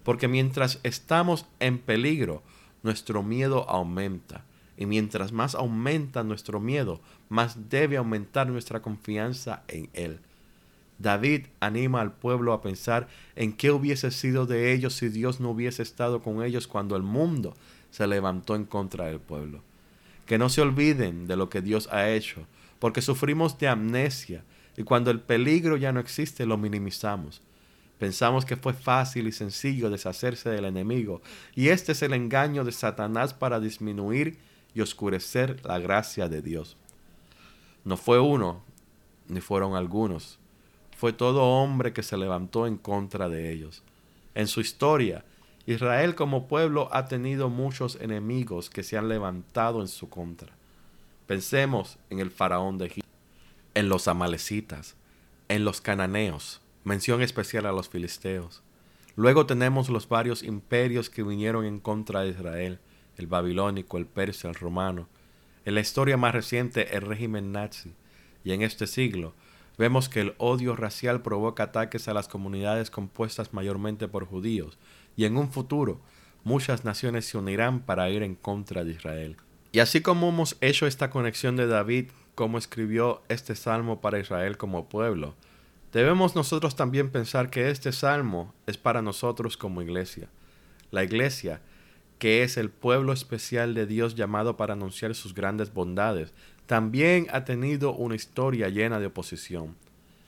Porque 0.06 0.30
mientras 0.30 0.80
estamos 0.84 1.46
en 1.60 1.80
peligro, 1.80 2.44
nuestro 2.84 3.24
miedo 3.24 3.70
aumenta. 3.70 4.46
Y 4.78 4.86
mientras 4.86 5.32
más 5.32 5.56
aumenta 5.56 6.24
nuestro 6.24 6.60
miedo, 6.60 7.02
más 7.28 7.70
debe 7.70 7.98
aumentar 7.98 8.48
nuestra 8.48 8.82
confianza 8.82 9.64
en 9.68 9.90
Él. 9.94 10.20
David 11.00 11.48
anima 11.60 12.02
al 12.02 12.14
pueblo 12.14 12.54
a 12.54 12.62
pensar 12.62 13.08
en 13.36 13.52
qué 13.52 13.72
hubiese 13.72 14.12
sido 14.12 14.46
de 14.46 14.74
ellos 14.74 14.94
si 14.94 15.10
Dios 15.10 15.40
no 15.40 15.50
hubiese 15.50 15.82
estado 15.82 16.22
con 16.22 16.44
ellos 16.44 16.68
cuando 16.68 16.96
el 16.96 17.04
mundo 17.04 17.56
se 17.90 18.06
levantó 18.06 18.56
en 18.56 18.66
contra 18.66 19.08
del 19.08 19.20
pueblo. 19.20 19.62
Que 20.26 20.38
no 20.38 20.50
se 20.50 20.62
olviden 20.62 21.28
de 21.28 21.36
lo 21.36 21.50
que 21.50 21.62
Dios 21.62 21.90
ha 21.92 22.10
hecho, 22.10 22.46
porque 22.80 23.02
sufrimos 23.02 23.58
de 23.58 23.68
amnesia 23.68 24.44
y 24.78 24.84
cuando 24.84 25.10
el 25.10 25.20
peligro 25.20 25.78
ya 25.78 25.92
no 25.92 26.00
existe 26.00 26.46
lo 26.46 26.58
minimizamos. 26.58 27.42
Pensamos 28.00 28.46
que 28.46 28.58
fue 28.58 28.74
fácil 28.74 29.28
y 29.28 29.32
sencillo 29.32 29.90
deshacerse 29.90 30.50
del 30.50 30.66
enemigo, 30.66 31.22
y 31.56 31.70
este 31.70 31.94
es 31.94 32.02
el 32.02 32.14
engaño 32.14 32.64
de 32.64 32.72
Satanás 32.72 33.34
para 33.34 33.60
disminuir 33.60 34.38
y 34.74 34.82
oscurecer 34.82 35.66
la 35.66 35.80
gracia 35.80 36.28
de 36.28 36.42
Dios. 36.42 36.76
No 37.86 37.96
fue 37.96 38.20
uno, 38.20 38.64
ni 39.28 39.40
fueron 39.40 39.76
algunos, 39.76 40.40
fue 40.98 41.14
todo 41.14 41.44
hombre 41.44 41.94
que 41.94 42.04
se 42.04 42.18
levantó 42.18 42.68
en 42.68 42.78
contra 42.78 43.30
de 43.30 43.52
ellos. 43.52 43.84
En 44.34 44.48
su 44.48 44.60
historia, 44.60 45.24
Israel 45.66 46.16
como 46.16 46.48
pueblo 46.48 46.90
ha 46.92 47.06
tenido 47.08 47.50
muchos 47.50 47.98
enemigos 48.02 48.70
que 48.70 48.84
se 48.84 48.98
han 48.98 49.10
levantado 49.10 49.82
en 49.82 49.88
su 49.88 50.10
contra. 50.10 50.54
Pensemos 51.28 51.98
en 52.10 52.20
el 52.20 52.30
faraón 52.30 52.78
de 52.78 52.88
Egipto, 52.88 53.10
en 53.74 53.90
los 53.90 54.08
amalecitas, 54.08 54.96
en 55.48 55.66
los 55.66 55.82
cananeos, 55.82 56.62
mención 56.86 57.22
especial 57.22 57.66
a 57.66 57.72
los 57.72 57.90
filisteos. 57.90 58.64
Luego 59.16 59.46
tenemos 59.46 59.90
los 59.90 60.08
varios 60.08 60.44
imperios 60.44 61.10
que 61.10 61.24
vinieron 61.24 61.66
en 61.66 61.80
contra 61.80 62.22
de 62.22 62.30
Israel, 62.30 62.80
el 63.18 63.28
babilónico, 63.28 63.98
el 63.98 64.06
persa, 64.06 64.50
el 64.50 64.56
romano. 64.56 65.10
En 65.66 65.74
la 65.74 65.82
historia 65.82 66.16
más 66.16 66.34
reciente, 66.34 66.96
el 66.96 67.02
régimen 67.02 67.52
nazi. 67.52 67.94
Y 68.44 68.52
en 68.52 68.62
este 68.62 68.86
siglo, 68.86 69.34
vemos 69.80 70.10
que 70.10 70.22
el 70.22 70.36
odio 70.38 70.76
racial 70.76 71.24
provoca 71.24 71.64
ataques 71.64 72.08
a 72.08 72.14
las 72.14 72.28
comunidades 72.28 72.92
compuestas 72.92 73.52
mayormente 73.52 74.08
por 74.08 74.26
judíos, 74.26 74.78
y 75.18 75.26
en 75.26 75.38
un 75.38 75.52
futuro 75.52 76.02
muchas 76.44 76.86
naciones 76.86 77.26
se 77.26 77.40
unirán 77.40 77.80
para 77.80 78.10
ir 78.12 78.22
en 78.22 78.36
contra 78.36 78.84
de 78.84 78.92
Israel. 78.92 79.38
Y 79.72 79.80
así 79.80 80.02
como 80.02 80.30
hemos 80.30 80.56
hecho 80.62 80.86
esta 80.86 81.10
conexión 81.10 81.56
de 81.56 81.66
David, 81.66 82.12
como 82.36 82.60
escribió 82.60 83.24
este 83.28 83.56
salmo 83.56 84.02
para 84.02 84.20
Israel 84.20 84.58
como 84.58 84.88
pueblo, 84.88 85.34
debemos 85.96 86.36
nosotros 86.36 86.76
también 86.76 87.10
pensar 87.10 87.50
que 87.50 87.70
este 87.70 87.94
salmo 87.94 88.54
es 88.68 88.76
para 88.76 89.02
nosotros 89.02 89.56
como 89.56 89.82
iglesia. 89.82 90.28
La 90.92 91.06
iglesia, 91.06 91.62
que 92.20 92.44
es 92.44 92.58
el 92.58 92.70
pueblo 92.70 93.14
especial 93.14 93.74
de 93.74 93.86
Dios 93.86 94.14
llamado 94.14 94.58
para 94.58 94.74
anunciar 94.74 95.16
sus 95.16 95.34
grandes 95.34 95.74
bondades, 95.74 96.34
también 96.66 97.28
ha 97.32 97.46
tenido 97.46 97.94
una 97.94 98.16
historia 98.16 98.68
llena 98.68 99.00
de 99.00 99.06
oposición. 99.06 99.74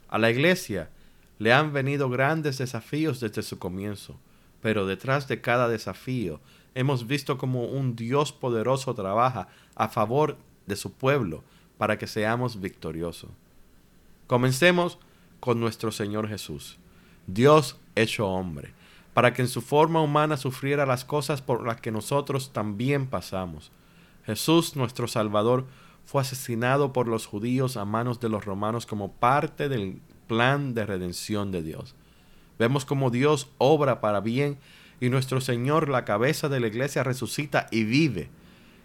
A 0.07 0.17
la 0.17 0.31
iglesia 0.31 0.89
le 1.37 1.51
han 1.51 1.73
venido 1.73 2.09
grandes 2.09 2.59
desafíos 2.59 3.19
desde 3.19 3.43
su 3.43 3.59
comienzo, 3.59 4.17
pero 4.61 4.85
detrás 4.85 5.27
de 5.27 5.41
cada 5.41 5.67
desafío 5.67 6.39
hemos 6.75 7.07
visto 7.07 7.37
como 7.37 7.65
un 7.65 7.97
Dios 7.97 8.31
poderoso 8.31 8.95
trabaja 8.95 9.49
a 9.75 9.89
favor 9.89 10.37
de 10.65 10.77
su 10.77 10.93
pueblo 10.93 11.43
para 11.77 11.97
que 11.97 12.07
seamos 12.07 12.61
victoriosos. 12.61 13.31
Comencemos 14.27 14.97
con 15.39 15.59
nuestro 15.59 15.91
Señor 15.91 16.27
Jesús, 16.27 16.77
Dios 17.27 17.77
hecho 17.95 18.27
hombre, 18.27 18.73
para 19.13 19.33
que 19.33 19.41
en 19.41 19.47
su 19.47 19.61
forma 19.61 20.01
humana 20.01 20.37
sufriera 20.37 20.85
las 20.85 21.03
cosas 21.03 21.41
por 21.41 21.65
las 21.65 21.81
que 21.81 21.91
nosotros 21.91 22.53
también 22.53 23.07
pasamos. 23.07 23.71
Jesús, 24.25 24.75
nuestro 24.75 25.07
Salvador, 25.07 25.65
fue 26.05 26.21
asesinado 26.21 26.93
por 26.93 27.07
los 27.07 27.25
judíos 27.25 27.77
a 27.77 27.85
manos 27.85 28.19
de 28.19 28.29
los 28.29 28.45
romanos 28.45 28.85
como 28.85 29.11
parte 29.11 29.69
del 29.69 29.99
plan 30.27 30.73
de 30.73 30.85
redención 30.85 31.51
de 31.51 31.63
Dios. 31.63 31.95
Vemos 32.59 32.85
como 32.85 33.09
Dios 33.09 33.49
obra 33.57 34.01
para 34.01 34.19
bien 34.19 34.57
y 34.99 35.09
nuestro 35.09 35.41
Señor, 35.41 35.89
la 35.89 36.05
cabeza 36.05 36.49
de 36.49 36.59
la 36.59 36.67
iglesia, 36.67 37.03
resucita 37.03 37.67
y 37.71 37.83
vive. 37.83 38.29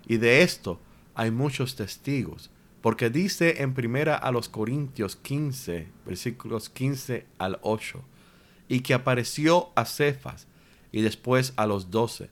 Y 0.06 0.18
de 0.18 0.42
esto 0.42 0.78
hay 1.14 1.30
muchos 1.30 1.76
testigos, 1.76 2.50
porque 2.82 3.10
dice 3.10 3.62
en 3.62 3.74
primera 3.74 4.16
a 4.16 4.32
los 4.32 4.48
Corintios 4.48 5.14
15, 5.14 5.88
versículos 6.04 6.68
15 6.68 7.26
al 7.38 7.60
8, 7.62 8.02
y 8.68 8.80
que 8.80 8.92
apareció 8.92 9.70
a 9.76 9.84
Cefas 9.84 10.48
y 10.90 11.02
después 11.02 11.52
a 11.56 11.66
los 11.66 11.92
doce. 11.92 12.30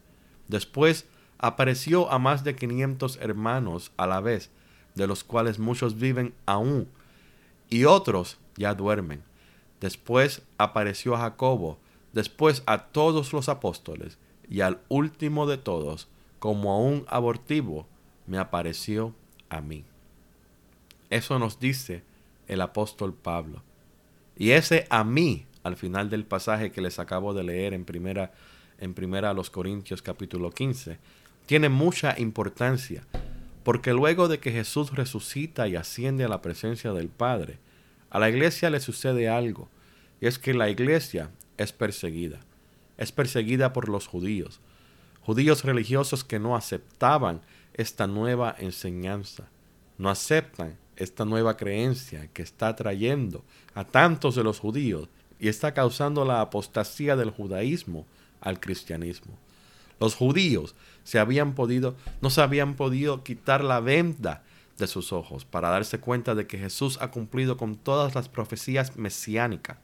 Después 0.49 1.07
apareció 1.39 2.11
a 2.11 2.19
más 2.19 2.43
de 2.43 2.57
quinientos 2.57 3.17
hermanos 3.23 3.93
a 3.97 4.09
la 4.09 4.21
vez, 4.21 4.51
de 4.97 5.07
los 5.07 5.23
cuales 5.23 5.61
muchos 5.61 5.99
viven 5.99 6.35
aún, 6.47 6.89
y 7.69 7.85
otros 7.85 8.39
ya 8.57 8.75
duermen. 8.75 9.23
Después 9.81 10.43
apareció 10.59 11.15
a 11.15 11.21
Jacobo, 11.21 11.79
después 12.13 12.65
a 12.67 12.87
todos 12.89 13.33
los 13.33 13.49
apóstoles, 13.49 14.19
y 14.49 14.63
al 14.63 14.81
último 14.89 15.47
de 15.47 15.59
todos, 15.59 16.09
como 16.41 16.73
a 16.73 16.79
un 16.79 17.05
abortivo, 17.07 17.87
me 18.27 18.39
apareció 18.39 19.15
a 19.49 19.61
mí. 19.61 19.85
Eso 21.11 21.39
nos 21.39 21.59
dice 21.59 22.03
el 22.49 22.61
apóstol 22.61 23.15
Pablo. 23.15 23.63
Y 24.37 24.53
ese 24.53 24.87
a 24.91 25.05
mí, 25.05 25.47
al 25.63 25.77
final 25.77 26.09
del 26.09 26.25
pasaje 26.25 26.73
que 26.73 26.81
les 26.81 26.99
acabo 26.99 27.35
de 27.35 27.45
leer 27.45 27.75
en 27.75 27.85
primera, 27.85 28.33
en 28.79 28.95
primera 28.95 29.31
a 29.31 29.35
los 29.35 29.51
Corintios 29.51 30.01
capítulo 30.01 30.51
15, 30.51 30.99
tiene 31.47 31.69
mucha 31.69 32.19
importancia 32.19 33.05
porque 33.63 33.93
luego 33.93 34.29
de 34.29 34.39
que 34.39 34.53
Jesús 34.53 34.93
resucita 34.93 35.69
y 35.69 35.77
asciende 35.77 36.25
a 36.25 36.29
la 36.29 36.43
presencia 36.43 36.93
del 36.93 37.09
Padre, 37.09 37.59
a 38.09 38.19
la 38.19 38.29
iglesia 38.29 38.71
le 38.71 38.81
sucede 38.81 39.29
algo, 39.29 39.69
y 40.21 40.27
es 40.27 40.39
que 40.39 40.55
la 40.55 40.71
iglesia 40.71 41.31
es 41.57 41.73
perseguida. 41.73 42.41
Es 42.97 43.13
perseguida 43.13 43.73
por 43.73 43.89
los 43.89 44.07
judíos, 44.07 44.61
judíos 45.23 45.65
religiosos 45.65 46.25
que 46.25 46.39
no 46.39 46.57
aceptaban 46.57 47.43
esta 47.75 48.07
nueva 48.07 48.55
enseñanza, 48.59 49.49
no 49.99 50.11
aceptan 50.11 50.77
esta 51.01 51.25
nueva 51.25 51.57
creencia 51.57 52.29
que 52.33 52.43
está 52.43 52.77
trayendo 52.77 53.43
a 53.75 53.85
tantos 53.85 54.35
de 54.37 54.45
los 54.45 54.61
judíos 54.61 55.09
y 55.39 55.49
está 55.49 55.73
causando 55.73 56.25
la 56.25 56.43
apostasía 56.43 57.17
del 57.17 57.31
judaísmo 57.31 58.07
al 58.41 58.61
cristianismo. 58.61 59.33
Los 59.99 60.15
judíos 60.15 60.75
se 61.05 61.19
habían 61.19 61.55
podido, 61.55 61.95
no 62.21 62.31
se 62.31 62.43
habían 62.43 62.75
podido 62.75 63.25
quitar 63.25 63.65
la 63.65 63.81
venda 63.81 64.43
de 64.79 64.87
sus 64.87 65.13
ojos 65.13 65.45
para 65.45 65.71
darse 65.71 66.01
cuenta 66.01 66.35
de 66.35 66.47
que 66.47 66.59
Jesús 66.59 66.99
ha 67.01 67.11
cumplido 67.11 67.57
con 67.57 67.77
todas 67.77 68.15
las 68.15 68.29
profecías 68.29 68.97
mesiánicas. 68.97 69.79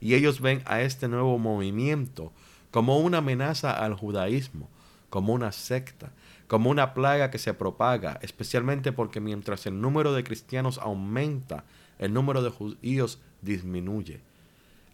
Y 0.00 0.14
ellos 0.14 0.40
ven 0.40 0.62
a 0.66 0.82
este 0.82 1.08
nuevo 1.08 1.38
movimiento 1.38 2.32
como 2.70 2.98
una 2.98 3.18
amenaza 3.18 3.72
al 3.72 3.94
judaísmo, 3.94 4.68
como 5.10 5.32
una 5.32 5.52
secta, 5.52 6.12
como 6.52 6.68
una 6.68 6.92
plaga 6.92 7.30
que 7.30 7.38
se 7.38 7.54
propaga, 7.54 8.18
especialmente 8.20 8.92
porque 8.92 9.20
mientras 9.20 9.64
el 9.64 9.80
número 9.80 10.12
de 10.12 10.22
cristianos 10.22 10.76
aumenta, 10.76 11.64
el 11.98 12.12
número 12.12 12.42
de 12.42 12.50
judíos 12.50 13.22
disminuye. 13.40 14.20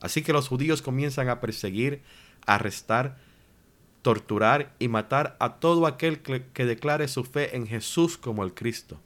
Así 0.00 0.22
que 0.22 0.32
los 0.32 0.46
judíos 0.46 0.82
comienzan 0.82 1.28
a 1.28 1.40
perseguir, 1.40 2.00
arrestar, 2.46 3.18
torturar 4.02 4.72
y 4.78 4.86
matar 4.86 5.36
a 5.40 5.54
todo 5.54 5.88
aquel 5.88 6.20
que, 6.20 6.64
declare 6.64 7.08
su 7.08 7.24
fe 7.24 7.56
en 7.56 7.66
Jesús 7.66 8.18
como 8.18 8.44
el 8.44 8.54
Cristo. 8.54 9.00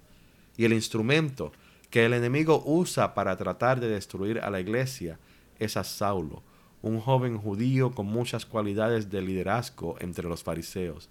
Y 0.59 0.67
el 0.67 0.75
instrumento 0.75 1.53
que 1.89 2.05
el 2.05 2.13
enemigo 2.13 2.63
usa 2.67 3.15
para 3.15 3.35
tratar 3.39 3.81
de 3.81 3.89
destruir 3.89 4.41
a 4.41 4.51
la 4.51 4.61
iglesia 4.61 5.19
es 5.59 5.79
a 5.79 5.85
Saulo, 5.85 6.43
un 6.83 7.01
joven 7.01 7.39
judío 7.39 7.93
con 7.93 8.05
muchas 8.05 8.45
cualidades 8.45 9.09
de 9.09 9.23
liderazgo 9.23 9.97
entre 10.01 10.29
los 10.29 10.43
fariseos. 10.43 11.09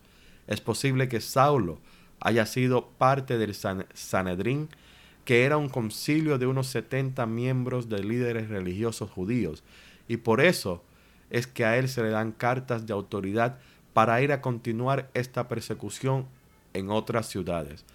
Es 0.52 0.60
posible 0.60 1.08
que 1.08 1.22
Saulo 1.22 1.80
haya 2.20 2.46
sido 2.46 2.90
parte 2.98 3.38
del 3.38 3.56
Sanedrín, 3.56 4.68
que 5.24 5.46
era 5.46 5.56
un 5.56 5.70
concilio 5.70 6.38
de 6.38 6.46
unos 6.46 6.68
70 6.68 7.26
miembros 7.26 7.88
de 7.88 8.04
líderes 8.04 8.50
religiosos 8.50 9.10
judíos, 9.10 9.64
y 10.10 10.18
por 10.18 10.42
eso 10.42 10.84
es 11.30 11.48
que 11.48 11.64
a 11.64 11.78
él 11.78 11.88
se 11.88 12.04
le 12.04 12.10
dan 12.10 12.34
cartas 12.34 12.86
de 12.86 12.92
autoridad 12.92 13.60
para 13.94 14.22
ir 14.22 14.34
a 14.34 14.42
continuar 14.42 15.10
esta 15.14 15.48
persecución 15.48 16.26
en 16.74 16.90
otras 16.90 17.30
ciudades. 17.30 17.86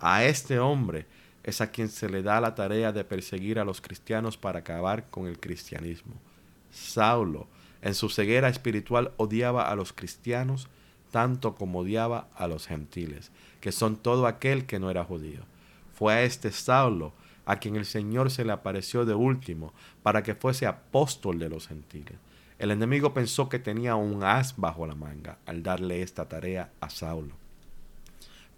A 0.00 0.24
este 0.24 0.58
hombre 0.58 1.06
es 1.44 1.60
a 1.60 1.70
quien 1.70 1.88
se 1.88 2.08
le 2.08 2.24
da 2.24 2.40
la 2.40 2.56
tarea 2.56 2.90
de 2.90 3.04
perseguir 3.04 3.60
a 3.60 3.64
los 3.64 3.80
cristianos 3.80 4.36
para 4.36 4.58
acabar 4.58 5.08
con 5.10 5.28
el 5.28 5.38
cristianismo. 5.38 6.14
Saulo, 6.72 7.46
en 7.82 7.94
su 7.94 8.08
ceguera 8.08 8.48
espiritual, 8.48 9.12
odiaba 9.16 9.70
a 9.70 9.76
los 9.76 9.92
cristianos 9.92 10.68
tanto 11.10 11.54
como 11.54 11.80
odiaba 11.80 12.28
a 12.34 12.46
los 12.46 12.66
gentiles, 12.66 13.30
que 13.60 13.72
son 13.72 13.96
todo 13.96 14.26
aquel 14.26 14.66
que 14.66 14.78
no 14.78 14.90
era 14.90 15.04
judío. 15.04 15.40
Fue 15.94 16.14
a 16.14 16.22
este 16.22 16.52
Saulo 16.52 17.12
a 17.44 17.56
quien 17.56 17.76
el 17.76 17.84
Señor 17.84 18.30
se 18.30 18.44
le 18.44 18.52
apareció 18.52 19.04
de 19.04 19.14
último 19.14 19.72
para 20.02 20.22
que 20.22 20.34
fuese 20.34 20.66
apóstol 20.66 21.38
de 21.38 21.48
los 21.48 21.68
gentiles. 21.68 22.14
El 22.58 22.70
enemigo 22.70 23.14
pensó 23.14 23.48
que 23.48 23.58
tenía 23.58 23.96
un 23.96 24.22
as 24.22 24.56
bajo 24.56 24.86
la 24.86 24.94
manga 24.94 25.38
al 25.46 25.62
darle 25.62 26.02
esta 26.02 26.28
tarea 26.28 26.70
a 26.80 26.90
Saulo. 26.90 27.34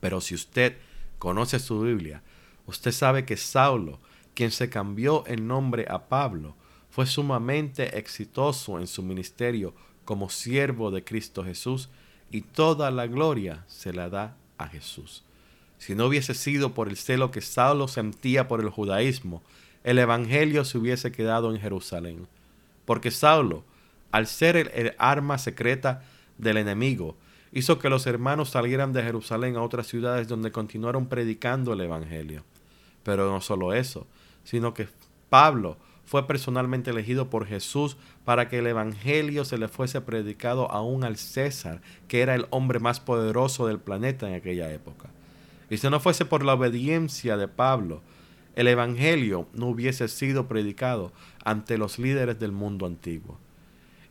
Pero 0.01 0.21
si 0.21 0.35
usted 0.35 0.77
conoce 1.19 1.61
su 1.61 1.81
Biblia, 1.81 2.23
usted 2.67 2.91
sabe 2.91 3.25
que 3.25 3.37
Saulo, 3.37 4.01
quien 4.35 4.51
se 4.51 4.69
cambió 4.69 5.25
el 5.27 5.47
nombre 5.47 5.87
a 5.89 6.09
Pablo, 6.09 6.57
fue 6.91 7.07
sumamente 7.07 7.97
exitoso 7.97 8.79
en 8.79 8.87
su 8.87 9.03
ministerio 9.03 9.73
como 10.05 10.29
siervo 10.29 10.91
de 10.91 11.05
Cristo 11.05 11.45
Jesús 11.45 11.89
y 12.33 12.41
toda 12.41 12.91
la 12.91 13.07
gloria 13.07 13.65
se 13.69 13.93
la 13.93 14.09
da 14.09 14.35
a 14.59 14.67
Jesús. 14.67 15.23
Si 15.79 15.95
no 15.95 16.07
hubiese 16.07 16.35
sido 16.35 16.75
por 16.75 16.89
el 16.89 16.97
celo 16.97 17.31
que 17.31 17.43
Saulo 17.43 17.89
sentía 17.89 18.49
por 18.49 18.61
el 18.61 18.71
judaísmo, 18.71 19.43
el 19.85 19.99
Evangelio 19.99 20.65
se 20.65 20.79
hubiese 20.79 21.13
quedado 21.13 21.53
en 21.53 21.61
Jerusalén. 21.61 22.27
Porque 22.87 23.11
Saulo, 23.11 23.65
al 24.11 24.27
ser 24.27 24.57
el, 24.57 24.95
arma 24.99 25.39
secreta 25.39 26.03
del 26.39 26.57
enemigo, 26.57 27.17
hizo 27.53 27.79
que 27.79 27.91
los 27.91 28.07
hermanos 28.07 28.51
salieran 28.51 28.93
de 28.93 29.03
Jerusalén 29.03 29.57
a 29.57 29.63
otras 29.63 29.87
ciudades 29.87 30.27
donde 30.27 30.53
continuaron 30.53 31.07
predicando 31.07 31.75
el 31.75 31.83
Evangelio. 31.83 32.45
Pero 33.03 33.31
no 33.31 33.41
solo 33.41 33.75
eso, 33.75 34.07
sino 34.45 34.73
que 34.73 34.89
Pablo 35.29 35.77
fue 36.05 36.27
personalmente 36.27 36.91
elegido 36.91 37.31
por 37.31 37.47
Jesús 37.47 37.97
para 38.25 38.49
que 38.49 38.59
el 38.59 38.67
Evangelio 38.67 39.45
se 39.45 39.59
le 39.59 39.69
fuese 39.69 40.01
predicado 40.01 40.71
aún 40.71 41.05
al 41.05 41.17
César, 41.17 41.81
que 42.09 42.21
era 42.21 42.35
el 42.35 42.47
hombre 42.51 42.81
más 42.81 43.01
poderoso 43.01 43.67
del 43.67 43.79
planeta 43.79 44.29
en 44.29 44.35
aquella 44.35 44.73
época. 44.73 45.11
Y 45.71 45.79
si 45.79 45.89
no 45.89 46.01
fuese 46.01 46.25
por 46.25 46.45
la 46.45 46.55
obediencia 46.55 47.37
de 47.37 47.49
Pablo, 47.49 48.03
el 48.57 48.69
Evangelio 48.69 49.49
no 49.55 49.69
hubiese 49.69 50.09
sido 50.09 50.47
predicado 50.47 51.13
ante 51.45 51.79
los 51.79 51.99
líderes 51.99 52.39
del 52.39 52.53
mundo 52.53 52.85
antiguo. 52.85 53.39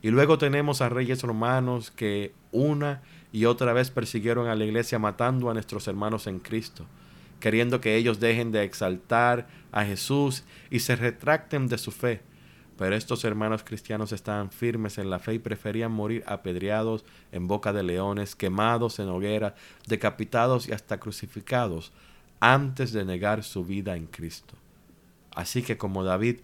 Y 0.02 0.10
luego 0.10 0.38
tenemos 0.38 0.80
a 0.80 0.88
reyes 0.88 1.22
romanos 1.22 1.92
que 1.92 2.32
una 2.50 3.02
y 3.32 3.44
otra 3.44 3.72
vez 3.72 3.90
persiguieron 3.90 4.48
a 4.48 4.56
la 4.56 4.64
iglesia 4.64 4.98
matando 4.98 5.48
a 5.48 5.54
nuestros 5.54 5.86
hermanos 5.86 6.26
en 6.26 6.40
Cristo, 6.40 6.86
queriendo 7.42 7.80
que 7.80 7.96
ellos 7.96 8.20
dejen 8.20 8.52
de 8.52 8.62
exaltar 8.62 9.48
a 9.72 9.84
Jesús 9.84 10.44
y 10.70 10.78
se 10.78 10.94
retracten 10.94 11.66
de 11.66 11.76
su 11.76 11.90
fe. 11.90 12.20
Pero 12.78 12.94
estos 12.94 13.24
hermanos 13.24 13.64
cristianos 13.64 14.12
estaban 14.12 14.52
firmes 14.52 14.96
en 14.96 15.10
la 15.10 15.18
fe 15.18 15.34
y 15.34 15.38
preferían 15.40 15.90
morir 15.90 16.22
apedreados 16.26 17.04
en 17.32 17.48
boca 17.48 17.72
de 17.72 17.82
leones, 17.82 18.36
quemados 18.36 19.00
en 19.00 19.08
hoguera, 19.08 19.56
decapitados 19.88 20.68
y 20.68 20.72
hasta 20.72 21.00
crucificados, 21.00 21.92
antes 22.38 22.92
de 22.92 23.04
negar 23.04 23.42
su 23.42 23.64
vida 23.64 23.96
en 23.96 24.06
Cristo. 24.06 24.54
Así 25.34 25.62
que 25.62 25.76
como 25.76 26.04
David 26.04 26.36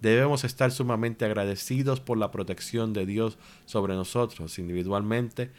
Debemos 0.00 0.44
estar 0.44 0.70
sumamente 0.72 1.24
agradecidos 1.24 2.00
por 2.00 2.18
la 2.18 2.30
protección 2.30 2.92
de 2.92 3.06
Dios 3.06 3.38
sobre 3.64 3.94
nosotros 3.94 4.58
individualmente 4.58 5.50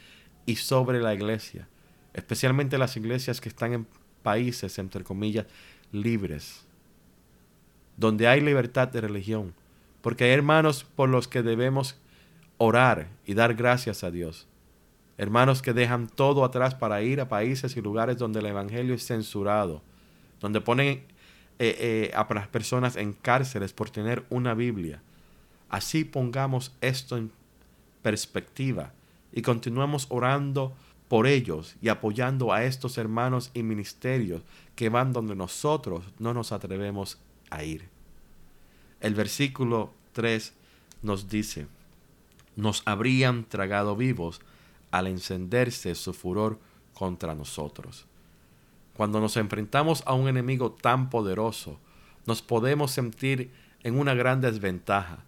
y 0.46 0.56
sobre 0.56 1.00
la 1.00 1.12
iglesia, 1.12 1.68
especialmente 2.14 2.78
las 2.78 2.96
iglesias 2.96 3.40
que 3.40 3.48
están 3.48 3.72
en 3.72 3.86
países, 4.22 4.78
entre 4.78 5.04
comillas, 5.04 5.46
libres, 5.92 6.64
donde 7.96 8.28
hay 8.28 8.40
libertad 8.40 8.88
de 8.88 9.00
religión, 9.00 9.54
porque 10.00 10.24
hay 10.24 10.30
hermanos 10.30 10.84
por 10.96 11.08
los 11.08 11.28
que 11.28 11.42
debemos 11.42 11.96
orar 12.58 13.08
y 13.26 13.34
dar 13.34 13.54
gracias 13.54 14.04
a 14.04 14.10
Dios. 14.10 14.46
Hermanos 15.16 15.62
que 15.62 15.72
dejan 15.72 16.08
todo 16.08 16.44
atrás 16.44 16.74
para 16.74 17.02
ir 17.02 17.20
a 17.20 17.28
países 17.28 17.76
y 17.76 17.80
lugares 17.80 18.18
donde 18.18 18.38
el 18.38 18.46
Evangelio 18.46 18.94
es 18.94 19.04
censurado, 19.06 19.82
donde 20.40 20.60
ponen 20.60 21.02
eh, 21.58 21.76
eh, 21.80 22.12
a 22.14 22.32
las 22.32 22.46
personas 22.46 22.96
en 22.96 23.12
cárceles 23.12 23.72
por 23.72 23.90
tener 23.90 24.24
una 24.30 24.54
Biblia. 24.54 25.02
Así 25.68 26.04
pongamos 26.04 26.72
esto 26.80 27.16
en 27.16 27.32
perspectiva 28.02 28.92
y 29.32 29.42
continuemos 29.42 30.06
orando 30.08 30.72
por 31.08 31.26
ellos 31.26 31.76
y 31.80 31.88
apoyando 31.88 32.52
a 32.52 32.64
estos 32.64 32.98
hermanos 32.98 33.50
y 33.54 33.62
ministerios 33.62 34.42
que 34.76 34.90
van 34.90 35.12
donde 35.12 35.34
nosotros 35.34 36.04
no 36.18 36.34
nos 36.34 36.52
atrevemos 36.52 37.18
a 37.50 37.64
ir. 37.64 37.88
El 39.00 39.14
versículo 39.14 39.92
3 40.12 40.52
nos 41.02 41.28
dice, 41.28 41.66
nos 42.56 42.82
habrían 42.84 43.44
tragado 43.44 43.96
vivos 43.96 44.40
al 44.90 45.06
encenderse 45.06 45.94
su 45.94 46.12
furor 46.12 46.58
contra 46.94 47.34
nosotros. 47.34 48.06
Cuando 48.96 49.20
nos 49.20 49.36
enfrentamos 49.36 50.02
a 50.06 50.14
un 50.14 50.28
enemigo 50.28 50.72
tan 50.72 51.08
poderoso, 51.08 51.78
nos 52.26 52.42
podemos 52.42 52.90
sentir 52.90 53.52
en 53.84 53.98
una 53.98 54.14
gran 54.14 54.40
desventaja. 54.40 55.20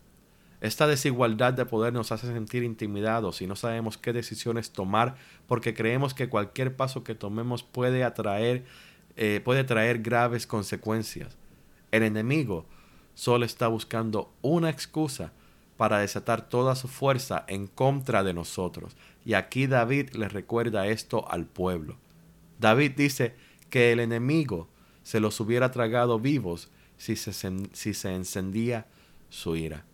Esta 0.60 0.86
desigualdad 0.86 1.54
de 1.54 1.64
poder 1.64 1.92
nos 1.92 2.12
hace 2.12 2.26
sentir 2.26 2.62
intimidados 2.62 3.40
y 3.40 3.46
no 3.46 3.56
sabemos 3.56 3.96
qué 3.96 4.12
decisiones 4.12 4.72
tomar 4.72 5.16
porque 5.46 5.74
creemos 5.74 6.12
que 6.12 6.28
cualquier 6.28 6.76
paso 6.76 7.02
que 7.02 7.14
tomemos 7.14 7.62
puede 7.62 8.04
atraer, 8.04 8.64
eh, 9.16 9.40
puede 9.42 9.64
traer 9.64 10.00
graves 10.00 10.46
consecuencias. 10.46 11.36
El 11.92 12.02
enemigo 12.02 12.66
solo 13.14 13.46
está 13.46 13.68
buscando 13.68 14.32
una 14.42 14.68
excusa 14.68 15.32
para 15.78 15.98
desatar 15.98 16.48
toda 16.48 16.76
su 16.76 16.88
fuerza 16.88 17.44
en 17.48 17.66
contra 17.66 18.22
de 18.22 18.34
nosotros. 18.34 18.96
Y 19.24 19.32
aquí 19.32 19.66
David 19.66 20.10
le 20.10 20.28
recuerda 20.28 20.86
esto 20.86 21.26
al 21.30 21.46
pueblo. 21.46 21.96
David 22.58 22.92
dice, 22.96 23.34
que 23.70 23.92
el 23.92 24.00
enemigo 24.00 24.68
se 25.02 25.20
los 25.20 25.40
hubiera 25.40 25.70
tragado 25.70 26.18
vivos 26.18 26.68
si 26.98 27.16
se, 27.16 27.32
si 27.32 27.94
se 27.94 28.14
encendía 28.14 28.86
su 29.30 29.56
ira. 29.56 29.86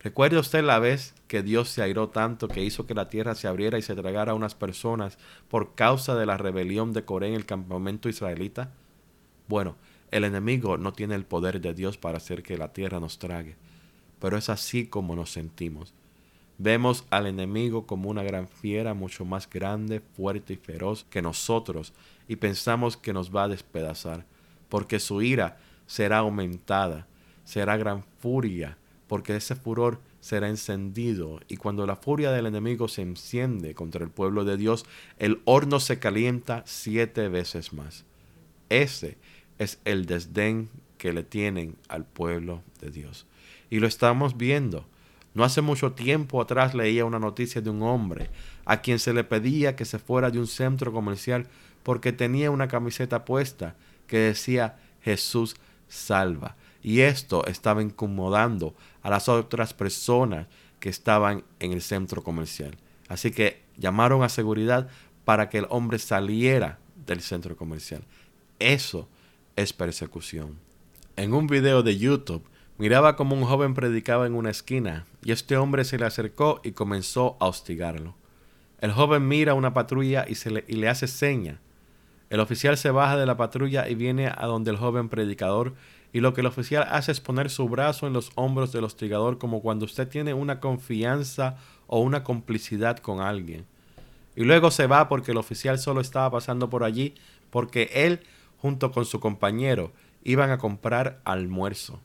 ¿Recuerda 0.00 0.38
usted 0.38 0.62
la 0.62 0.78
vez 0.78 1.14
que 1.26 1.42
Dios 1.42 1.68
se 1.68 1.82
airó 1.82 2.08
tanto 2.08 2.46
que 2.46 2.62
hizo 2.62 2.86
que 2.86 2.94
la 2.94 3.08
tierra 3.08 3.34
se 3.34 3.48
abriera 3.48 3.78
y 3.78 3.82
se 3.82 3.96
tragara 3.96 4.32
a 4.32 4.36
unas 4.36 4.54
personas 4.54 5.18
por 5.48 5.74
causa 5.74 6.14
de 6.14 6.24
la 6.24 6.36
rebelión 6.36 6.92
de 6.92 7.04
Coré 7.04 7.28
en 7.28 7.34
el 7.34 7.46
campamento 7.46 8.08
israelita? 8.08 8.70
Bueno, 9.48 9.74
el 10.12 10.24
enemigo 10.24 10.78
no 10.78 10.92
tiene 10.92 11.16
el 11.16 11.24
poder 11.24 11.60
de 11.60 11.74
Dios 11.74 11.98
para 11.98 12.18
hacer 12.18 12.44
que 12.44 12.56
la 12.56 12.72
tierra 12.72 13.00
nos 13.00 13.18
trague, 13.18 13.56
pero 14.20 14.36
es 14.36 14.48
así 14.48 14.86
como 14.86 15.16
nos 15.16 15.32
sentimos. 15.32 15.92
Vemos 16.58 17.04
al 17.10 17.26
enemigo 17.26 17.86
como 17.86 18.08
una 18.08 18.22
gran 18.22 18.48
fiera 18.48 18.94
mucho 18.94 19.24
más 19.24 19.50
grande, 19.50 20.00
fuerte 20.00 20.54
y 20.54 20.56
feroz 20.56 21.04
que 21.10 21.22
nosotros 21.22 21.92
y 22.28 22.36
pensamos 22.36 22.96
que 22.96 23.12
nos 23.12 23.34
va 23.34 23.44
a 23.44 23.48
despedazar, 23.48 24.26
porque 24.68 25.00
su 25.00 25.22
ira 25.22 25.58
será 25.86 26.18
aumentada, 26.18 27.06
será 27.44 27.76
gran 27.76 28.04
furia, 28.20 28.76
porque 29.08 29.34
ese 29.34 29.56
furor 29.56 30.00
será 30.20 30.48
encendido, 30.48 31.40
y 31.48 31.56
cuando 31.56 31.86
la 31.86 31.96
furia 31.96 32.30
del 32.30 32.46
enemigo 32.46 32.88
se 32.88 33.02
enciende 33.02 33.74
contra 33.74 34.04
el 34.04 34.10
pueblo 34.10 34.44
de 34.44 34.56
Dios, 34.56 34.84
el 35.18 35.40
horno 35.44 35.80
se 35.80 35.98
calienta 35.98 36.62
siete 36.66 37.28
veces 37.28 37.72
más. 37.72 38.04
Ese 38.68 39.16
es 39.58 39.80
el 39.84 40.06
desdén 40.06 40.68
que 40.98 41.12
le 41.12 41.22
tienen 41.22 41.76
al 41.88 42.04
pueblo 42.04 42.62
de 42.80 42.90
Dios. 42.90 43.26
Y 43.70 43.80
lo 43.80 43.86
estamos 43.86 44.36
viendo. 44.36 44.86
No 45.34 45.44
hace 45.44 45.60
mucho 45.60 45.92
tiempo 45.92 46.40
atrás 46.40 46.74
leía 46.74 47.04
una 47.04 47.18
noticia 47.18 47.60
de 47.60 47.70
un 47.70 47.82
hombre 47.82 48.30
a 48.64 48.80
quien 48.80 48.98
se 48.98 49.12
le 49.12 49.24
pedía 49.24 49.76
que 49.76 49.84
se 49.84 49.98
fuera 49.98 50.30
de 50.30 50.38
un 50.38 50.46
centro 50.46 50.92
comercial 50.92 51.46
porque 51.82 52.12
tenía 52.12 52.50
una 52.50 52.68
camiseta 52.68 53.24
puesta 53.24 53.76
que 54.06 54.18
decía 54.18 54.78
Jesús 55.00 55.56
salva. 55.88 56.56
Y 56.82 57.00
esto 57.00 57.44
estaba 57.46 57.82
incomodando 57.82 58.74
a 59.02 59.10
las 59.10 59.28
otras 59.28 59.74
personas 59.74 60.46
que 60.80 60.88
estaban 60.88 61.44
en 61.60 61.72
el 61.72 61.82
centro 61.82 62.22
comercial. 62.22 62.76
Así 63.08 63.30
que 63.30 63.62
llamaron 63.76 64.22
a 64.22 64.28
seguridad 64.28 64.88
para 65.24 65.48
que 65.48 65.58
el 65.58 65.66
hombre 65.70 65.98
saliera 65.98 66.78
del 67.06 67.20
centro 67.20 67.56
comercial. 67.56 68.02
Eso 68.58 69.08
es 69.56 69.72
persecución. 69.72 70.58
En 71.16 71.34
un 71.34 71.46
video 71.46 71.82
de 71.82 71.98
YouTube 71.98 72.44
miraba 72.76 73.16
como 73.16 73.34
un 73.34 73.44
joven 73.44 73.74
predicaba 73.74 74.26
en 74.26 74.34
una 74.34 74.50
esquina 74.50 75.04
y 75.24 75.32
este 75.32 75.56
hombre 75.56 75.84
se 75.84 75.98
le 75.98 76.06
acercó 76.06 76.60
y 76.62 76.72
comenzó 76.72 77.36
a 77.40 77.48
hostigarlo. 77.48 78.14
El 78.80 78.92
joven 78.92 79.26
mira 79.26 79.54
una 79.54 79.74
patrulla 79.74 80.24
y, 80.28 80.36
se 80.36 80.50
le, 80.50 80.64
y 80.68 80.76
le 80.76 80.88
hace 80.88 81.08
seña. 81.08 81.60
El 82.30 82.40
oficial 82.40 82.76
se 82.76 82.90
baja 82.90 83.16
de 83.16 83.26
la 83.26 83.36
patrulla 83.36 83.88
y 83.88 83.94
viene 83.94 84.28
a 84.28 84.46
donde 84.46 84.70
el 84.70 84.76
joven 84.76 85.08
predicador 85.08 85.74
y 86.18 86.20
lo 86.20 86.34
que 86.34 86.40
el 86.40 86.48
oficial 86.48 86.84
hace 86.90 87.12
es 87.12 87.20
poner 87.20 87.48
su 87.48 87.68
brazo 87.68 88.08
en 88.08 88.12
los 88.12 88.32
hombros 88.34 88.72
del 88.72 88.82
hostigador 88.82 89.38
como 89.38 89.62
cuando 89.62 89.84
usted 89.84 90.08
tiene 90.08 90.34
una 90.34 90.58
confianza 90.58 91.58
o 91.86 92.00
una 92.00 92.24
complicidad 92.24 92.98
con 92.98 93.20
alguien. 93.20 93.66
Y 94.34 94.42
luego 94.42 94.72
se 94.72 94.88
va 94.88 95.08
porque 95.08 95.30
el 95.30 95.36
oficial 95.36 95.78
solo 95.78 96.00
estaba 96.00 96.28
pasando 96.32 96.68
por 96.68 96.82
allí 96.82 97.14
porque 97.50 97.88
él 97.94 98.26
junto 98.60 98.90
con 98.90 99.04
su 99.04 99.20
compañero 99.20 99.92
iban 100.24 100.50
a 100.50 100.58
comprar 100.58 101.20
almuerzo. 101.24 102.00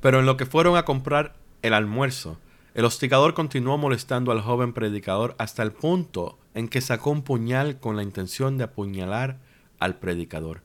Pero 0.00 0.20
en 0.20 0.24
lo 0.24 0.38
que 0.38 0.46
fueron 0.46 0.78
a 0.78 0.86
comprar 0.86 1.34
el 1.60 1.74
almuerzo, 1.74 2.38
el 2.72 2.86
hostigador 2.86 3.34
continuó 3.34 3.76
molestando 3.76 4.32
al 4.32 4.40
joven 4.40 4.72
predicador 4.72 5.34
hasta 5.36 5.62
el 5.62 5.72
punto 5.72 6.38
en 6.54 6.66
que 6.66 6.80
sacó 6.80 7.10
un 7.10 7.20
puñal 7.20 7.78
con 7.78 7.94
la 7.94 8.04
intención 8.04 8.56
de 8.56 8.64
apuñalar 8.64 9.38
al 9.78 9.96
predicador. 9.96 10.62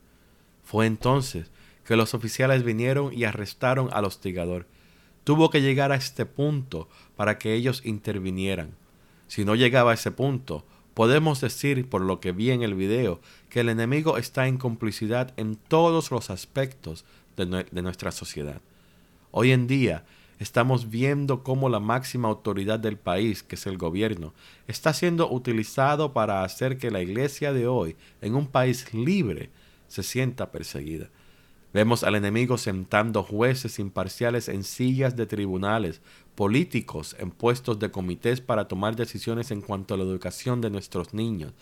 Fue 0.63 0.85
entonces 0.85 1.51
que 1.87 1.95
los 1.95 2.13
oficiales 2.13 2.63
vinieron 2.63 3.13
y 3.13 3.23
arrestaron 3.23 3.89
al 3.93 4.03
hostigador. 4.03 4.67
Tuvo 5.23 5.49
que 5.49 5.61
llegar 5.61 5.93
a 5.93 5.95
este 5.95 6.25
punto 6.25 6.89
para 7.15 7.37
que 7.37 7.53
ellos 7.53 7.81
intervinieran. 7.85 8.71
Si 9.27 9.45
no 9.45 9.55
llegaba 9.55 9.91
a 9.91 9.93
ese 9.93 10.11
punto, 10.11 10.65
podemos 10.93 11.39
decir, 11.39 11.87
por 11.87 12.01
lo 12.01 12.19
que 12.19 12.33
vi 12.33 12.51
en 12.51 12.61
el 12.61 12.75
video, 12.75 13.21
que 13.49 13.61
el 13.61 13.69
enemigo 13.69 14.17
está 14.17 14.47
en 14.47 14.57
complicidad 14.57 15.33
en 15.37 15.55
todos 15.55 16.11
los 16.11 16.29
aspectos 16.29 17.05
de, 17.37 17.45
de 17.71 17.81
nuestra 17.81 18.11
sociedad. 18.11 18.59
Hoy 19.31 19.53
en 19.53 19.65
día, 19.65 20.03
estamos 20.39 20.89
viendo 20.89 21.41
cómo 21.41 21.69
la 21.69 21.79
máxima 21.79 22.27
autoridad 22.27 22.79
del 22.79 22.97
país, 22.97 23.43
que 23.43 23.55
es 23.55 23.65
el 23.65 23.77
gobierno, 23.77 24.33
está 24.67 24.91
siendo 24.91 25.31
utilizado 25.31 26.11
para 26.11 26.43
hacer 26.43 26.77
que 26.77 26.91
la 26.91 27.01
iglesia 27.01 27.53
de 27.53 27.65
hoy, 27.65 27.95
en 28.21 28.35
un 28.35 28.47
país 28.47 28.93
libre, 28.93 29.51
se 29.87 30.03
sienta 30.03 30.51
perseguida. 30.51 31.09
Vemos 31.73 32.03
al 32.03 32.15
enemigo 32.15 32.57
sentando 32.57 33.23
jueces 33.23 33.77
imparciales 33.79 34.47
en 34.47 34.63
sillas 34.63 35.15
de 35.15 35.25
tribunales, 35.25 36.01
políticos 36.33 37.15
en 37.19 37.29
puestos 37.29 37.77
de 37.77 37.91
comités 37.91 38.39
para 38.39 38.67
tomar 38.67 38.95
decisiones 38.95 39.51
en 39.51 39.61
cuanto 39.61 39.93
a 39.93 39.97
la 39.97 40.03
educación 40.03 40.61
de 40.61 40.69
nuestros 40.69 41.13
niños. 41.13 41.53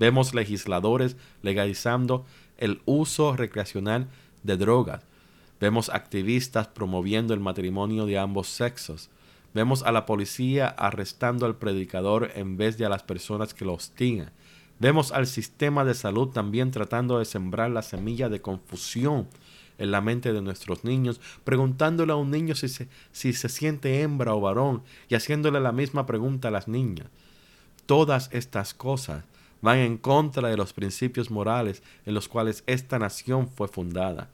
Vemos 0.00 0.34
legisladores 0.34 1.16
legalizando 1.42 2.26
el 2.58 2.82
uso 2.86 3.36
recreacional 3.36 4.08
de 4.42 4.56
drogas. 4.56 5.04
Vemos 5.60 5.90
activistas 5.90 6.66
promoviendo 6.66 7.32
el 7.32 7.40
matrimonio 7.40 8.04
de 8.04 8.18
ambos 8.18 8.48
sexos. 8.48 9.10
Vemos 9.54 9.84
a 9.84 9.92
la 9.92 10.06
policía 10.06 10.66
arrestando 10.66 11.46
al 11.46 11.56
predicador 11.56 12.32
en 12.34 12.56
vez 12.56 12.78
de 12.78 12.86
a 12.86 12.88
las 12.88 13.04
personas 13.04 13.54
que 13.54 13.64
lo 13.64 13.74
hostigan. 13.74 14.32
Vemos 14.80 15.12
al 15.12 15.28
sistema 15.28 15.84
de 15.84 15.94
salud 15.94 16.30
también 16.30 16.72
tratando 16.72 17.20
de 17.20 17.24
sembrar 17.24 17.70
la 17.70 17.82
semilla 17.82 18.28
de 18.28 18.40
confusión 18.40 19.28
en 19.82 19.90
la 19.90 20.00
mente 20.00 20.32
de 20.32 20.40
nuestros 20.40 20.84
niños, 20.84 21.20
preguntándole 21.42 22.12
a 22.12 22.16
un 22.16 22.30
niño 22.30 22.54
si 22.54 22.68
se, 22.68 22.88
si 23.10 23.32
se 23.32 23.48
siente 23.48 24.00
hembra 24.02 24.34
o 24.34 24.40
varón 24.40 24.82
y 25.08 25.16
haciéndole 25.16 25.60
la 25.60 25.72
misma 25.72 26.06
pregunta 26.06 26.48
a 26.48 26.52
las 26.52 26.68
niñas. 26.68 27.08
Todas 27.86 28.28
estas 28.32 28.74
cosas 28.74 29.24
van 29.60 29.78
en 29.78 29.98
contra 29.98 30.48
de 30.48 30.56
los 30.56 30.72
principios 30.72 31.30
morales 31.30 31.82
en 32.06 32.14
los 32.14 32.28
cuales 32.28 32.62
esta 32.66 32.98
nación 32.98 33.48
fue 33.48 33.66
fundada. 33.66 34.28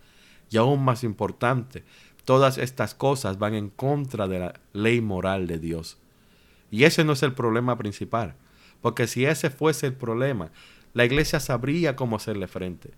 Y 0.51 0.59
aún 0.59 0.85
más 0.85 1.03
importante, 1.03 1.83
todas 2.27 2.59
estas 2.59 2.95
cosas 2.95 3.39
van 3.39 3.55
en 3.55 3.71
contra 3.71 4.29
de 4.29 4.39
la 4.39 4.61
ley 4.75 5.01
moral 5.01 5.47
de 5.47 5.59
Dios. 5.59 5.97
Y 6.71 6.85
ese 6.85 7.05
no 7.05 7.15
es 7.15 7.23
el 7.23 7.33
problema 7.33 7.79
principal, 7.79 8.35
porque 8.83 9.07
si 9.07 9.25
ese 9.25 9.49
fuese 9.49 9.87
el 9.87 9.95
problema, 9.95 10.51
la 10.93 11.07
iglesia 11.07 11.41
sabría 11.41 11.97
cómo 11.97 12.17
hacerle 12.17 12.49
frente. 12.49 12.91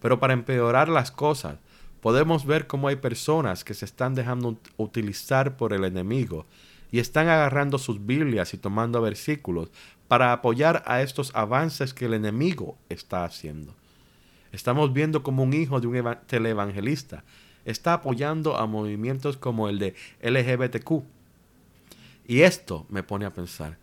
Pero 0.00 0.20
para 0.20 0.32
empeorar 0.32 0.88
las 0.88 1.10
cosas, 1.10 1.58
podemos 2.00 2.46
ver 2.46 2.66
cómo 2.66 2.88
hay 2.88 2.96
personas 2.96 3.64
que 3.64 3.74
se 3.74 3.84
están 3.84 4.14
dejando 4.14 4.58
utilizar 4.76 5.56
por 5.56 5.72
el 5.72 5.84
enemigo 5.84 6.46
y 6.90 7.00
están 7.00 7.28
agarrando 7.28 7.78
sus 7.78 8.04
Biblias 8.04 8.54
y 8.54 8.58
tomando 8.58 9.00
versículos 9.02 9.70
para 10.06 10.32
apoyar 10.32 10.82
a 10.86 11.02
estos 11.02 11.34
avances 11.34 11.92
que 11.92 12.06
el 12.06 12.14
enemigo 12.14 12.78
está 12.88 13.24
haciendo. 13.24 13.74
Estamos 14.52 14.92
viendo 14.92 15.22
como 15.22 15.42
un 15.42 15.52
hijo 15.52 15.80
de 15.80 15.86
un 15.86 16.16
televangelista 16.26 17.24
está 17.70 17.92
apoyando 17.92 18.56
a 18.56 18.66
movimientos 18.66 19.36
como 19.36 19.68
el 19.68 19.78
de 19.78 19.94
LGBTQ. 20.22 21.02
Y 22.26 22.40
esto 22.40 22.86
me 22.88 23.02
pone 23.02 23.26
a 23.26 23.34
pensar, 23.34 23.76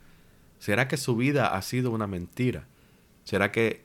¿será 0.58 0.88
que 0.88 0.98
su 0.98 1.16
vida 1.16 1.56
ha 1.56 1.62
sido 1.62 1.92
una 1.92 2.08
mentira? 2.08 2.68
¿Será 3.24 3.52
que 3.52 3.84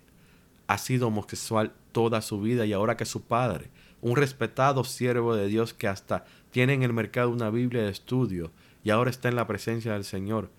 ha 0.69 0.79
sido 0.79 1.09
homosexual 1.09 1.75
toda 1.93 2.23
su 2.23 2.41
vida 2.41 2.67
y 2.67 2.73
ahora 2.73 2.97
que 2.97 3.05
su 3.05 3.23
padre, 3.23 3.71
un 4.03 4.17
respetado 4.17 4.85
siervo 4.85 5.37
de 5.37 5.47
Dios 5.47 5.75
que 5.75 5.89
hasta 5.89 6.25
tiene 6.51 6.75
en 6.75 6.83
el 6.83 6.93
mercado 6.93 7.31
una 7.31 7.51
Biblia 7.51 7.83
de 7.83 7.91
estudio 7.91 8.51
y 8.83 8.91
ahora 8.91 9.11
está 9.11 9.29
en 9.29 9.37
la 9.37 9.47
presencia 9.47 9.93
del 9.93 10.05
Señor, 10.05 10.51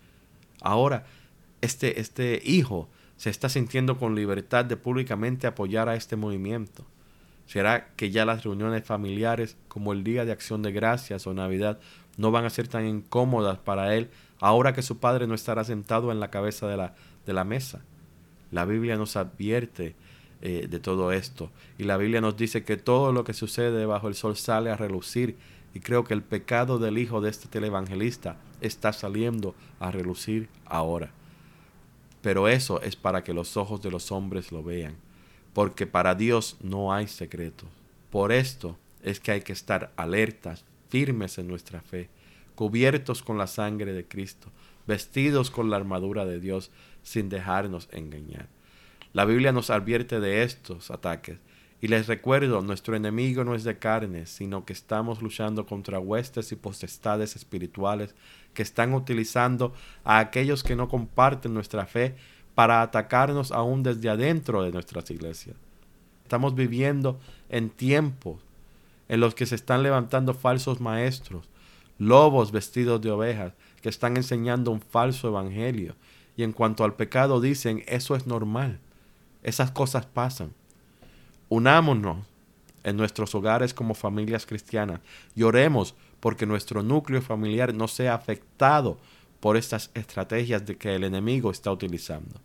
ahora 0.61 1.05
este, 1.61 1.99
este 1.99 2.41
hijo 2.43 2.89
se 3.21 3.29
está 3.29 3.49
sintiendo 3.49 3.99
con 3.99 4.15
libertad 4.15 4.65
de 4.65 4.77
públicamente 4.77 5.45
apoyar 5.45 5.87
a 5.89 5.95
este 5.95 6.15
movimiento? 6.15 6.83
¿Será 7.45 7.89
que 7.95 8.09
ya 8.09 8.25
las 8.25 8.43
reuniones 8.43 8.83
familiares 8.83 9.57
como 9.67 9.93
el 9.93 10.03
Día 10.03 10.25
de 10.25 10.31
Acción 10.31 10.63
de 10.63 10.71
Gracias 10.71 11.27
o 11.27 11.33
Navidad 11.35 11.79
no 12.17 12.31
van 12.31 12.45
a 12.45 12.49
ser 12.49 12.67
tan 12.67 12.87
incómodas 12.87 13.59
para 13.59 13.93
él 13.95 14.09
ahora 14.39 14.73
que 14.73 14.81
su 14.81 14.97
padre 14.97 15.27
no 15.27 15.35
estará 15.35 15.63
sentado 15.63 16.11
en 16.11 16.19
la 16.19 16.31
cabeza 16.31 16.67
de 16.67 16.77
la, 16.77 16.95
de 17.25 17.33
la 17.33 17.43
mesa? 17.43 17.81
La 18.49 18.65
Biblia 18.65 18.97
nos 18.97 19.15
advierte 19.15 19.95
eh, 20.41 20.67
de 20.69 20.79
todo 20.79 21.11
esto 21.11 21.51
y 21.77 21.83
la 21.83 21.97
Biblia 21.97 22.21
nos 22.21 22.35
dice 22.35 22.63
que 22.63 22.77
todo 22.77 23.11
lo 23.11 23.23
que 23.23 23.33
sucede 23.33 23.85
bajo 23.85 24.07
el 24.07 24.15
sol 24.15 24.35
sale 24.35 24.71
a 24.71 24.77
relucir 24.77 25.37
y 25.73 25.79
creo 25.79 26.03
que 26.03 26.13
el 26.13 26.23
pecado 26.23 26.79
del 26.79 26.97
hijo 26.97 27.21
de 27.21 27.29
este 27.29 27.47
televangelista 27.47 28.37
está 28.59 28.93
saliendo 28.93 29.55
a 29.79 29.91
relucir 29.91 30.49
ahora. 30.65 31.11
Pero 32.21 32.47
eso 32.47 32.81
es 32.81 32.95
para 32.95 33.23
que 33.23 33.33
los 33.33 33.57
ojos 33.57 33.81
de 33.81 33.91
los 33.91 34.11
hombres 34.11 34.51
lo 34.51 34.63
vean, 34.63 34.95
porque 35.53 35.87
para 35.87 36.15
Dios 36.15 36.57
no 36.61 36.93
hay 36.93 37.07
secretos. 37.07 37.69
Por 38.09 38.31
esto 38.31 38.77
es 39.01 39.19
que 39.19 39.31
hay 39.31 39.41
que 39.41 39.53
estar 39.53 39.91
alertas, 39.95 40.65
firmes 40.89 41.37
en 41.37 41.47
nuestra 41.47 41.81
fe, 41.81 42.09
cubiertos 42.55 43.23
con 43.23 43.37
la 43.37 43.47
sangre 43.47 43.93
de 43.93 44.05
Cristo, 44.05 44.49
vestidos 44.85 45.49
con 45.49 45.69
la 45.69 45.77
armadura 45.77 46.25
de 46.25 46.39
Dios, 46.39 46.69
sin 47.01 47.29
dejarnos 47.29 47.87
engañar. 47.91 48.47
La 49.13 49.25
Biblia 49.25 49.51
nos 49.51 49.69
advierte 49.69 50.19
de 50.19 50.43
estos 50.43 50.89
ataques 50.89 51.37
y 51.81 51.87
les 51.87 52.07
recuerdo, 52.07 52.61
nuestro 52.61 52.95
enemigo 52.95 53.43
no 53.43 53.55
es 53.55 53.63
de 53.63 53.79
carne, 53.79 54.27
sino 54.27 54.65
que 54.65 54.73
estamos 54.73 55.21
luchando 55.21 55.65
contra 55.65 55.99
huestes 55.99 56.51
y 56.51 56.55
potestades 56.55 57.35
espirituales 57.35 58.13
que 58.53 58.61
están 58.61 58.93
utilizando 58.93 59.73
a 60.03 60.19
aquellos 60.19 60.63
que 60.63 60.75
no 60.75 60.87
comparten 60.87 61.55
nuestra 61.55 61.87
fe 61.87 62.15
para 62.53 62.83
atacarnos 62.83 63.51
aún 63.51 63.81
desde 63.81 64.09
adentro 64.09 64.61
de 64.61 64.71
nuestras 64.71 65.09
iglesias. 65.09 65.55
Estamos 66.23 66.53
viviendo 66.53 67.19
en 67.49 67.71
tiempos 67.71 68.39
en 69.09 69.19
los 69.19 69.33
que 69.33 69.47
se 69.47 69.55
están 69.55 69.81
levantando 69.81 70.35
falsos 70.35 70.79
maestros, 70.79 71.49
lobos 71.97 72.51
vestidos 72.51 73.01
de 73.01 73.09
ovejas, 73.09 73.53
que 73.81 73.89
están 73.89 74.15
enseñando 74.17 74.69
un 74.69 74.81
falso 74.81 75.27
evangelio. 75.27 75.95
Y 76.37 76.43
en 76.43 76.53
cuanto 76.53 76.83
al 76.83 76.93
pecado 76.93 77.41
dicen, 77.41 77.83
eso 77.87 78.15
es 78.15 78.27
normal, 78.27 78.79
esas 79.43 79.71
cosas 79.71 80.05
pasan. 80.05 80.53
Unámonos 81.49 82.17
en 82.83 82.97
nuestros 82.97 83.33
hogares 83.35 83.73
como 83.73 83.93
familias 83.93 84.45
cristianas. 84.45 84.99
Y 85.35 85.43
oremos 85.43 85.95
porque 86.19 86.45
nuestro 86.45 86.83
núcleo 86.83 87.21
familiar 87.21 87.73
no 87.73 87.87
sea 87.87 88.13
afectado 88.13 88.97
por 89.39 89.57
estas 89.57 89.89
estrategias 89.93 90.65
de 90.65 90.77
que 90.77 90.95
el 90.95 91.03
enemigo 91.03 91.51
está 91.51 91.71
utilizando. 91.71 92.39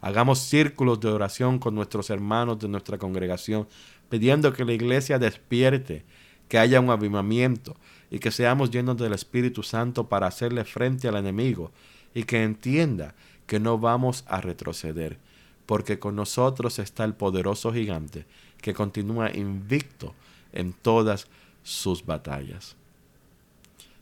Hagamos 0.00 0.40
círculos 0.40 1.00
de 1.00 1.08
oración 1.08 1.58
con 1.58 1.74
nuestros 1.74 2.10
hermanos 2.10 2.58
de 2.58 2.68
nuestra 2.68 2.98
congregación, 2.98 3.66
pidiendo 4.10 4.52
que 4.52 4.64
la 4.64 4.74
iglesia 4.74 5.18
despierte, 5.18 6.04
que 6.48 6.58
haya 6.58 6.80
un 6.80 6.90
avivamiento 6.90 7.74
y 8.10 8.18
que 8.18 8.30
seamos 8.30 8.70
llenos 8.70 8.98
del 8.98 9.14
Espíritu 9.14 9.62
Santo 9.62 10.08
para 10.08 10.26
hacerle 10.26 10.64
frente 10.64 11.08
al 11.08 11.16
enemigo 11.16 11.72
y 12.14 12.24
que 12.24 12.42
entienda 12.42 13.14
que 13.46 13.58
no 13.58 13.78
vamos 13.78 14.24
a 14.28 14.42
retroceder, 14.42 15.18
porque 15.66 15.98
con 15.98 16.16
nosotros 16.16 16.78
está 16.78 17.04
el 17.04 17.14
poderoso 17.14 17.72
gigante 17.72 18.26
que 18.60 18.74
continúa 18.74 19.30
invicto 19.34 20.14
en 20.52 20.72
todas 20.72 21.28
sus 21.62 22.04
batallas. 22.04 22.76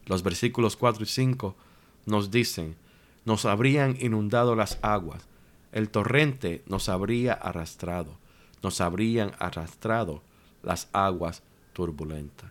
Los 0.07 0.23
versículos 0.23 0.77
4 0.77 1.05
y 1.05 1.07
5 1.07 1.55
nos 2.07 2.31
dicen, 2.31 2.77
nos 3.25 3.45
habrían 3.45 3.97
inundado 4.01 4.57
las 4.57 4.79
aguas, 4.83 5.27
el 5.71 5.89
torrente 5.89 6.63
nos 6.67 6.89
habría 6.89 7.33
arrastrado, 7.33 8.19
nos 8.63 8.81
habrían 8.81 9.33
arrastrado 9.39 10.23
las 10.63 10.89
aguas 10.93 11.43
turbulentas. 11.73 12.51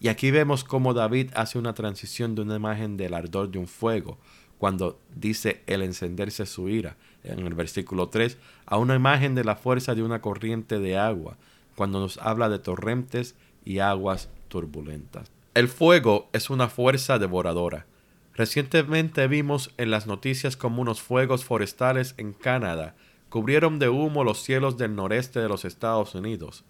Y 0.00 0.08
aquí 0.08 0.32
vemos 0.32 0.64
cómo 0.64 0.94
David 0.94 1.30
hace 1.34 1.58
una 1.58 1.74
transición 1.74 2.34
de 2.34 2.42
una 2.42 2.56
imagen 2.56 2.96
del 2.96 3.14
ardor 3.14 3.50
de 3.50 3.58
un 3.58 3.68
fuego, 3.68 4.18
cuando 4.62 5.00
dice 5.16 5.60
el 5.66 5.82
encenderse 5.82 6.46
su 6.46 6.68
ira, 6.68 6.94
en 7.24 7.40
el 7.40 7.54
versículo 7.54 8.10
3, 8.10 8.38
a 8.64 8.76
una 8.76 8.94
imagen 8.94 9.34
de 9.34 9.42
la 9.42 9.56
fuerza 9.56 9.96
de 9.96 10.04
una 10.04 10.20
corriente 10.20 10.78
de 10.78 10.96
agua, 10.96 11.36
cuando 11.74 11.98
nos 11.98 12.16
habla 12.18 12.48
de 12.48 12.60
torrentes 12.60 13.34
y 13.64 13.80
aguas 13.80 14.28
turbulentas. 14.46 15.32
El 15.54 15.66
fuego 15.66 16.28
es 16.32 16.48
una 16.48 16.68
fuerza 16.68 17.18
devoradora, 17.18 17.86
Recientemente 18.34 19.26
vimos 19.26 19.72
en 19.78 19.90
las 19.90 20.06
noticias 20.06 20.56
como 20.56 20.80
unos 20.80 21.02
fuegos 21.02 21.44
forestales 21.44 22.14
en 22.16 22.32
Canadá 22.32 22.94
cubrieron 23.28 23.80
de 23.80 23.88
humo 23.88 24.22
los 24.22 24.42
cielos 24.42 24.76
del 24.78 24.94
noreste 24.94 25.40
de 25.40 25.48
los 25.48 25.64
Estados 25.64 26.14
Unidos. 26.14 26.64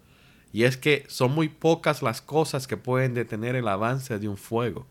Y 0.51 0.63
es 0.63 0.77
que 0.77 1.05
son 1.07 1.35
muy 1.35 1.49
pocas 1.49 2.01
las 2.01 2.21
cosas 2.21 2.67
que 2.67 2.75
pueden 2.75 3.13
detener 3.13 3.55
el 3.55 3.67
avance 3.67 4.17
de 4.17 4.27
un 4.27 4.37
fuego. 4.37 4.87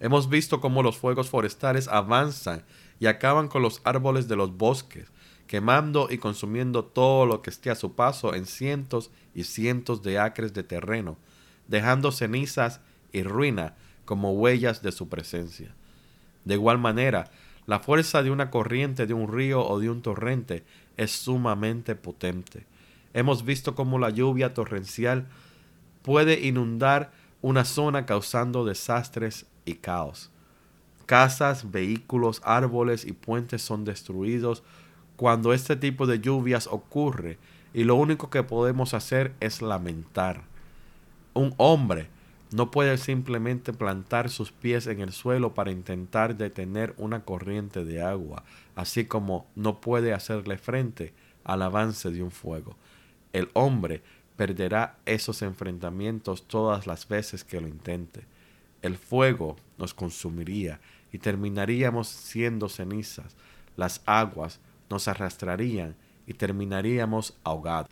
Hemos 0.00 0.28
visto 0.28 0.60
cómo 0.60 0.82
los 0.82 0.96
fuegos 0.96 1.28
forestales 1.28 1.88
avanzan 1.88 2.64
y 3.00 3.06
acaban 3.06 3.48
con 3.48 3.62
los 3.62 3.80
árboles 3.84 4.28
de 4.28 4.36
los 4.36 4.56
bosques, 4.56 5.08
quemando 5.46 6.08
y 6.10 6.18
consumiendo 6.18 6.84
todo 6.84 7.26
lo 7.26 7.42
que 7.42 7.50
esté 7.50 7.70
a 7.70 7.74
su 7.74 7.94
paso 7.94 8.34
en 8.34 8.46
cientos 8.46 9.10
y 9.34 9.44
cientos 9.44 10.02
de 10.02 10.18
acres 10.18 10.52
de 10.52 10.62
terreno, 10.62 11.16
dejando 11.66 12.12
cenizas 12.12 12.80
y 13.12 13.22
ruina 13.22 13.74
como 14.04 14.32
huellas 14.32 14.82
de 14.82 14.92
su 14.92 15.08
presencia. 15.08 15.74
De 16.44 16.54
igual 16.54 16.78
manera, 16.78 17.30
la 17.66 17.80
fuerza 17.80 18.22
de 18.22 18.30
una 18.30 18.50
corriente 18.50 19.06
de 19.06 19.14
un 19.14 19.32
río 19.32 19.66
o 19.66 19.78
de 19.80 19.90
un 19.90 20.00
torrente 20.00 20.64
es 20.96 21.10
sumamente 21.12 21.94
potente. 21.94 22.66
Hemos 23.12 23.44
visto 23.44 23.74
cómo 23.74 23.98
la 23.98 24.10
lluvia 24.10 24.54
torrencial 24.54 25.26
puede 26.02 26.46
inundar 26.46 27.12
una 27.42 27.64
zona 27.64 28.06
causando 28.06 28.64
desastres 28.64 29.46
caos. 29.74 30.30
Casas, 31.06 31.70
vehículos, 31.70 32.42
árboles 32.44 33.04
y 33.04 33.12
puentes 33.12 33.62
son 33.62 33.84
destruidos 33.84 34.62
cuando 35.16 35.52
este 35.52 35.76
tipo 35.76 36.06
de 36.06 36.20
lluvias 36.20 36.66
ocurre 36.66 37.38
y 37.72 37.84
lo 37.84 37.94
único 37.94 38.30
que 38.30 38.42
podemos 38.42 38.94
hacer 38.94 39.34
es 39.40 39.62
lamentar. 39.62 40.42
Un 41.34 41.54
hombre 41.56 42.08
no 42.50 42.70
puede 42.70 42.96
simplemente 42.96 43.72
plantar 43.72 44.30
sus 44.30 44.52
pies 44.52 44.86
en 44.86 45.00
el 45.00 45.12
suelo 45.12 45.54
para 45.54 45.70
intentar 45.70 46.36
detener 46.36 46.94
una 46.96 47.24
corriente 47.24 47.84
de 47.84 48.02
agua, 48.02 48.44
así 48.74 49.04
como 49.04 49.46
no 49.54 49.80
puede 49.80 50.14
hacerle 50.14 50.56
frente 50.56 51.12
al 51.44 51.62
avance 51.62 52.10
de 52.10 52.22
un 52.22 52.30
fuego. 52.30 52.76
El 53.32 53.50
hombre 53.52 54.02
perderá 54.36 54.96
esos 55.04 55.42
enfrentamientos 55.42 56.46
todas 56.46 56.86
las 56.86 57.08
veces 57.08 57.44
que 57.44 57.60
lo 57.60 57.68
intente. 57.68 58.24
El 58.82 58.96
fuego 58.96 59.56
nos 59.76 59.94
consumiría 59.94 60.80
y 61.12 61.18
terminaríamos 61.18 62.08
siendo 62.08 62.68
cenizas. 62.68 63.36
Las 63.76 64.02
aguas 64.06 64.60
nos 64.90 65.08
arrastrarían 65.08 65.96
y 66.26 66.34
terminaríamos 66.34 67.34
ahogados. 67.44 67.90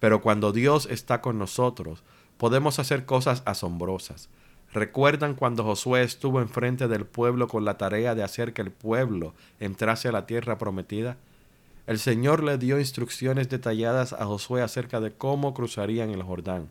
Pero 0.00 0.20
cuando 0.20 0.52
Dios 0.52 0.86
está 0.90 1.20
con 1.20 1.38
nosotros, 1.38 2.02
podemos 2.36 2.78
hacer 2.78 3.06
cosas 3.06 3.42
asombrosas. 3.46 4.28
¿Recuerdan 4.72 5.34
cuando 5.34 5.64
Josué 5.64 6.02
estuvo 6.02 6.40
enfrente 6.40 6.88
del 6.88 7.06
pueblo 7.06 7.46
con 7.46 7.64
la 7.64 7.78
tarea 7.78 8.14
de 8.14 8.22
hacer 8.22 8.52
que 8.52 8.62
el 8.62 8.72
pueblo 8.72 9.34
entrase 9.60 10.08
a 10.08 10.12
la 10.12 10.26
tierra 10.26 10.58
prometida? 10.58 11.16
El 11.86 11.98
Señor 11.98 12.42
le 12.42 12.58
dio 12.58 12.80
instrucciones 12.80 13.48
detalladas 13.48 14.12
a 14.12 14.24
Josué 14.24 14.62
acerca 14.62 15.00
de 15.00 15.12
cómo 15.12 15.54
cruzarían 15.54 16.10
el 16.10 16.22
Jordán. 16.22 16.70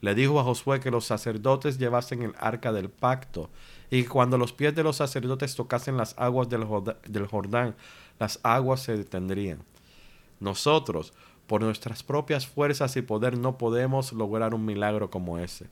Le 0.00 0.14
dijo 0.14 0.38
a 0.38 0.44
Josué 0.44 0.80
que 0.80 0.90
los 0.90 1.04
sacerdotes 1.04 1.78
llevasen 1.78 2.22
el 2.22 2.34
arca 2.38 2.72
del 2.72 2.88
pacto 2.88 3.50
y 3.90 4.02
que 4.02 4.08
cuando 4.08 4.38
los 4.38 4.52
pies 4.52 4.74
de 4.74 4.84
los 4.84 4.96
sacerdotes 4.96 5.54
tocasen 5.54 5.96
las 5.96 6.14
aguas 6.18 6.48
del 6.48 7.26
Jordán, 7.26 7.74
las 8.18 8.40
aguas 8.42 8.82
se 8.82 8.96
detendrían. 8.96 9.58
Nosotros 10.40 11.12
por 11.48 11.62
nuestras 11.62 12.02
propias 12.02 12.46
fuerzas 12.46 12.96
y 12.96 13.02
poder 13.02 13.38
no 13.38 13.56
podemos 13.56 14.12
lograr 14.12 14.54
un 14.54 14.66
milagro 14.66 15.10
como 15.10 15.38
ese. 15.38 15.66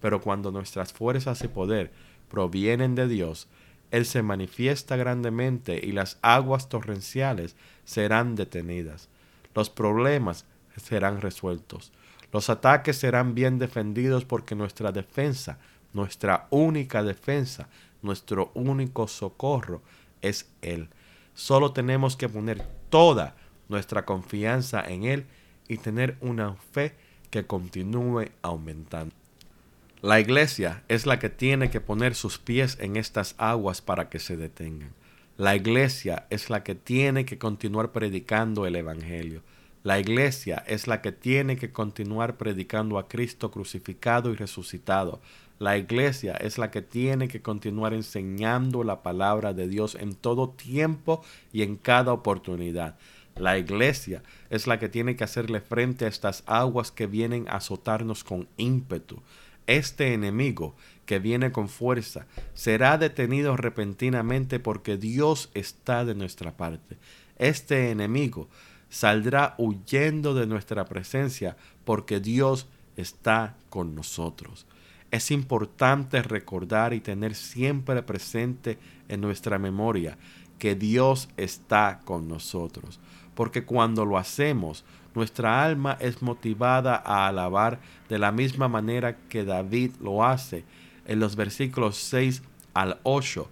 Pero 0.00 0.20
cuando 0.20 0.52
nuestras 0.52 0.92
fuerzas 0.92 1.42
y 1.42 1.48
poder 1.48 1.90
provienen 2.30 2.94
de 2.94 3.08
Dios, 3.08 3.48
Él 3.90 4.06
se 4.06 4.22
manifiesta 4.22 4.94
grandemente 4.96 5.80
y 5.84 5.90
las 5.90 6.18
aguas 6.22 6.68
torrenciales 6.68 7.56
serán 7.84 8.36
detenidas. 8.36 9.08
Los 9.54 9.68
problemas 9.68 10.44
serán 10.76 11.20
resueltos. 11.20 11.90
Los 12.32 12.50
ataques 12.50 12.96
serán 12.96 13.34
bien 13.34 13.58
defendidos 13.58 14.24
porque 14.24 14.54
nuestra 14.54 14.92
defensa, 14.92 15.58
nuestra 15.92 16.46
única 16.50 17.02
defensa, 17.02 17.68
nuestro 18.02 18.50
único 18.54 19.08
socorro 19.08 19.82
es 20.22 20.48
Él. 20.62 20.88
Solo 21.34 21.72
tenemos 21.72 22.16
que 22.16 22.28
poner 22.28 22.66
toda 22.90 23.36
nuestra 23.68 24.04
confianza 24.04 24.82
en 24.86 25.04
Él 25.04 25.26
y 25.68 25.78
tener 25.78 26.16
una 26.20 26.54
fe 26.72 26.94
que 27.30 27.46
continúe 27.46 28.26
aumentando. 28.42 29.14
La 30.02 30.20
iglesia 30.20 30.82
es 30.88 31.06
la 31.06 31.18
que 31.18 31.30
tiene 31.30 31.70
que 31.70 31.80
poner 31.80 32.14
sus 32.14 32.38
pies 32.38 32.76
en 32.80 32.96
estas 32.96 33.34
aguas 33.38 33.80
para 33.80 34.08
que 34.08 34.18
se 34.18 34.36
detengan. 34.36 34.92
La 35.36 35.56
iglesia 35.56 36.26
es 36.30 36.48
la 36.48 36.62
que 36.62 36.74
tiene 36.74 37.24
que 37.24 37.38
continuar 37.38 37.92
predicando 37.92 38.66
el 38.66 38.76
Evangelio. 38.76 39.42
La 39.86 40.00
iglesia 40.00 40.64
es 40.66 40.88
la 40.88 41.00
que 41.00 41.12
tiene 41.12 41.56
que 41.56 41.70
continuar 41.70 42.36
predicando 42.38 42.98
a 42.98 43.06
Cristo 43.06 43.52
crucificado 43.52 44.32
y 44.32 44.34
resucitado. 44.34 45.20
La 45.60 45.78
iglesia 45.78 46.32
es 46.32 46.58
la 46.58 46.72
que 46.72 46.82
tiene 46.82 47.28
que 47.28 47.40
continuar 47.40 47.94
enseñando 47.94 48.82
la 48.82 49.04
palabra 49.04 49.52
de 49.52 49.68
Dios 49.68 49.94
en 49.94 50.16
todo 50.16 50.50
tiempo 50.50 51.22
y 51.52 51.62
en 51.62 51.76
cada 51.76 52.12
oportunidad. 52.12 52.96
La 53.36 53.58
iglesia 53.58 54.24
es 54.50 54.66
la 54.66 54.80
que 54.80 54.88
tiene 54.88 55.14
que 55.14 55.22
hacerle 55.22 55.60
frente 55.60 56.04
a 56.04 56.08
estas 56.08 56.42
aguas 56.46 56.90
que 56.90 57.06
vienen 57.06 57.46
a 57.48 57.58
azotarnos 57.58 58.24
con 58.24 58.48
ímpetu. 58.56 59.22
Este 59.68 60.14
enemigo 60.14 60.74
que 61.04 61.20
viene 61.20 61.52
con 61.52 61.68
fuerza 61.68 62.26
será 62.54 62.98
detenido 62.98 63.56
repentinamente 63.56 64.58
porque 64.58 64.96
Dios 64.96 65.48
está 65.54 66.04
de 66.04 66.16
nuestra 66.16 66.56
parte. 66.56 66.96
Este 67.38 67.92
enemigo 67.92 68.48
saldrá 68.96 69.54
huyendo 69.58 70.34
de 70.34 70.46
nuestra 70.46 70.84
presencia 70.84 71.56
porque 71.84 72.20
Dios 72.20 72.66
está 72.96 73.56
con 73.68 73.94
nosotros. 73.94 74.66
Es 75.10 75.30
importante 75.30 76.22
recordar 76.22 76.94
y 76.94 77.00
tener 77.00 77.34
siempre 77.34 78.02
presente 78.02 78.78
en 79.08 79.20
nuestra 79.20 79.58
memoria 79.58 80.18
que 80.58 80.74
Dios 80.74 81.28
está 81.36 82.00
con 82.04 82.28
nosotros 82.28 82.98
porque 83.36 83.64
cuando 83.64 84.06
lo 84.06 84.16
hacemos, 84.16 84.84
nuestra 85.14 85.62
alma 85.62 85.96
es 86.00 86.22
motivada 86.22 86.96
a 86.96 87.28
alabar 87.28 87.78
de 88.08 88.18
la 88.18 88.32
misma 88.32 88.66
manera 88.66 89.18
que 89.28 89.44
David 89.44 89.92
lo 90.00 90.24
hace 90.24 90.64
en 91.06 91.20
los 91.20 91.36
versículos 91.36 91.98
6 91.98 92.42
al 92.72 92.98
8, 93.02 93.48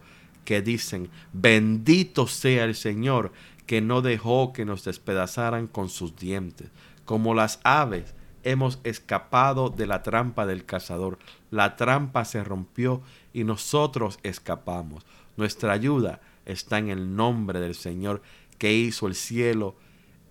que 0.46 0.62
dicen, 0.62 1.11
bendito 1.35 2.26
sea 2.26 2.64
el 2.64 2.74
Señor 2.74 3.33
que 3.66 3.81
no 3.81 4.03
dejó 4.03 4.53
que 4.53 4.64
nos 4.64 4.85
despedazaran 4.85 5.66
con 5.66 5.88
sus 5.88 6.16
dientes. 6.16 6.70
Como 7.05 7.35
las 7.35 7.61
aves 7.64 8.14
hemos 8.44 8.79
escapado 8.85 9.70
de 9.70 9.87
la 9.87 10.03
trampa 10.03 10.46
del 10.46 10.64
cazador. 10.64 11.18
La 11.50 11.77
trampa 11.77 12.24
se 12.24 12.44
rompió 12.44 13.03
y 13.33 13.44
nosotros 13.44 14.18
escapamos. 14.22 15.05
Nuestra 15.37 15.72
ayuda 15.72 16.20
está 16.44 16.79
en 16.79 16.90
el 16.90 17.16
nombre 17.16 17.59
del 17.59 17.74
Señor 17.74 18.22
que 18.59 18.72
hizo 18.74 19.07
el 19.07 19.14
cielo 19.14 19.74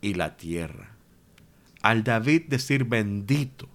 y 0.01 0.13
la 0.13 0.37
tierra. 0.37 0.91
Al 1.81 2.03
David 2.03 2.43
decir 2.47 2.85
bendito, 2.85 3.67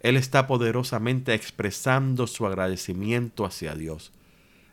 Él 0.00 0.16
está 0.16 0.46
poderosamente 0.46 1.34
expresando 1.34 2.26
su 2.26 2.46
agradecimiento 2.46 3.44
hacia 3.44 3.74
Dios. 3.74 4.12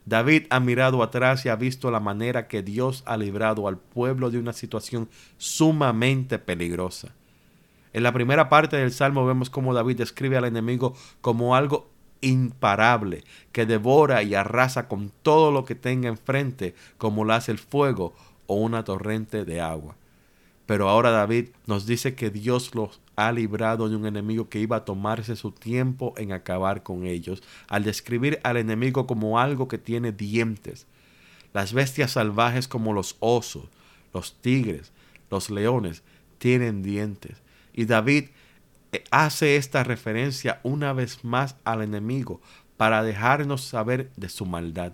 David 0.09 0.47
ha 0.49 0.59
mirado 0.59 1.03
atrás 1.03 1.45
y 1.45 1.49
ha 1.49 1.55
visto 1.55 1.91
la 1.91 1.99
manera 1.99 2.47
que 2.47 2.63
Dios 2.63 3.03
ha 3.05 3.15
librado 3.15 3.67
al 3.67 3.77
pueblo 3.77 4.31
de 4.31 4.39
una 4.39 4.53
situación 4.53 5.07
sumamente 5.37 6.39
peligrosa. 6.39 7.13
En 7.93 8.01
la 8.01 8.11
primera 8.11 8.49
parte 8.49 8.77
del 8.77 8.91
Salmo 8.91 9.27
vemos 9.27 9.51
cómo 9.51 9.71
David 9.71 9.97
describe 9.97 10.35
al 10.35 10.45
enemigo 10.45 10.95
como 11.21 11.55
algo 11.55 11.91
imparable, 12.21 13.23
que 13.51 13.67
devora 13.67 14.23
y 14.23 14.33
arrasa 14.33 14.87
con 14.87 15.11
todo 15.21 15.51
lo 15.51 15.63
que 15.63 15.75
tenga 15.75 16.09
enfrente, 16.09 16.73
como 16.97 17.23
lo 17.23 17.33
hace 17.33 17.51
el 17.51 17.59
fuego 17.59 18.15
o 18.47 18.55
una 18.55 18.83
torrente 18.83 19.45
de 19.45 19.61
agua. 19.61 19.95
Pero 20.65 20.89
ahora 20.89 21.11
David 21.11 21.49
nos 21.67 21.85
dice 21.85 22.15
que 22.15 22.31
Dios 22.31 22.73
los 22.73 22.99
ha 23.19 23.31
librado 23.31 23.89
de 23.89 23.95
un 23.95 24.05
enemigo 24.05 24.47
que 24.47 24.59
iba 24.59 24.77
a 24.77 24.85
tomarse 24.85 25.35
su 25.35 25.51
tiempo 25.51 26.13
en 26.17 26.31
acabar 26.31 26.83
con 26.83 27.05
ellos, 27.05 27.43
al 27.67 27.83
describir 27.83 28.39
al 28.43 28.57
enemigo 28.57 29.07
como 29.07 29.39
algo 29.39 29.67
que 29.67 29.77
tiene 29.77 30.11
dientes. 30.11 30.87
Las 31.53 31.73
bestias 31.73 32.11
salvajes 32.11 32.67
como 32.67 32.93
los 32.93 33.17
osos, 33.19 33.65
los 34.13 34.39
tigres, 34.41 34.93
los 35.29 35.49
leones, 35.49 36.03
tienen 36.37 36.81
dientes. 36.81 37.41
Y 37.73 37.85
David 37.85 38.29
eh, 38.91 39.03
hace 39.11 39.57
esta 39.57 39.83
referencia 39.83 40.61
una 40.63 40.93
vez 40.93 41.23
más 41.23 41.55
al 41.63 41.81
enemigo 41.81 42.41
para 42.77 43.03
dejarnos 43.03 43.63
saber 43.63 44.11
de 44.15 44.29
su 44.29 44.45
maldad. 44.45 44.93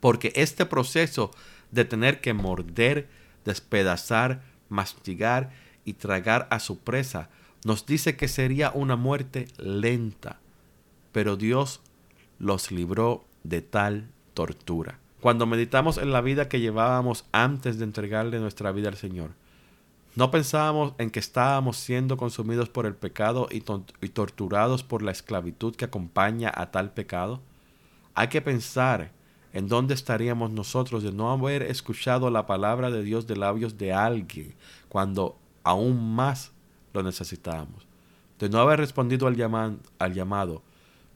Porque 0.00 0.32
este 0.34 0.64
proceso 0.64 1.30
de 1.70 1.84
tener 1.84 2.20
que 2.20 2.32
morder, 2.32 3.08
despedazar, 3.44 4.42
mastigar 4.68 5.50
y 5.88 5.94
tragar 5.94 6.46
a 6.50 6.60
su 6.60 6.78
presa 6.80 7.30
nos 7.64 7.86
dice 7.86 8.14
que 8.14 8.28
sería 8.28 8.70
una 8.74 8.96
muerte 8.96 9.48
lenta, 9.56 10.38
pero 11.12 11.36
Dios 11.36 11.80
los 12.38 12.70
libró 12.70 13.24
de 13.42 13.62
tal 13.62 14.10
tortura. 14.34 14.98
Cuando 15.22 15.46
meditamos 15.46 15.96
en 15.96 16.12
la 16.12 16.20
vida 16.20 16.48
que 16.48 16.60
llevábamos 16.60 17.24
antes 17.32 17.78
de 17.78 17.84
entregarle 17.84 18.38
nuestra 18.38 18.70
vida 18.70 18.88
al 18.88 18.96
Señor, 18.96 19.30
no 20.14 20.30
pensábamos 20.30 20.92
en 20.98 21.10
que 21.10 21.20
estábamos 21.20 21.78
siendo 21.78 22.18
consumidos 22.18 22.68
por 22.68 22.84
el 22.84 22.94
pecado 22.94 23.48
y, 23.50 23.64
y, 24.00 24.08
torturados 24.10 24.82
por 24.82 25.02
la 25.02 25.12
esclavitud 25.12 25.74
que 25.74 25.86
acompaña 25.86 26.52
a 26.54 26.70
tal 26.70 26.92
pecado. 26.92 27.40
Hay 28.14 28.28
que 28.28 28.42
pensar 28.42 29.10
en 29.54 29.68
dónde 29.68 29.94
estaríamos 29.94 30.50
nosotros 30.50 31.02
de 31.02 31.12
no 31.12 31.32
haber 31.32 31.62
escuchado 31.62 32.30
la 32.30 32.46
palabra 32.46 32.90
de 32.90 33.02
Dios 33.02 33.26
de 33.26 33.36
labios 33.36 33.78
de 33.78 33.94
alguien 33.94 34.54
cuando 34.88 35.38
aún 35.68 36.14
más 36.14 36.52
lo 36.94 37.02
necesitábamos, 37.02 37.86
de 38.38 38.48
no 38.48 38.58
haber 38.58 38.78
respondido 38.78 39.26
al, 39.26 39.78
al 39.98 40.14
llamado, 40.14 40.62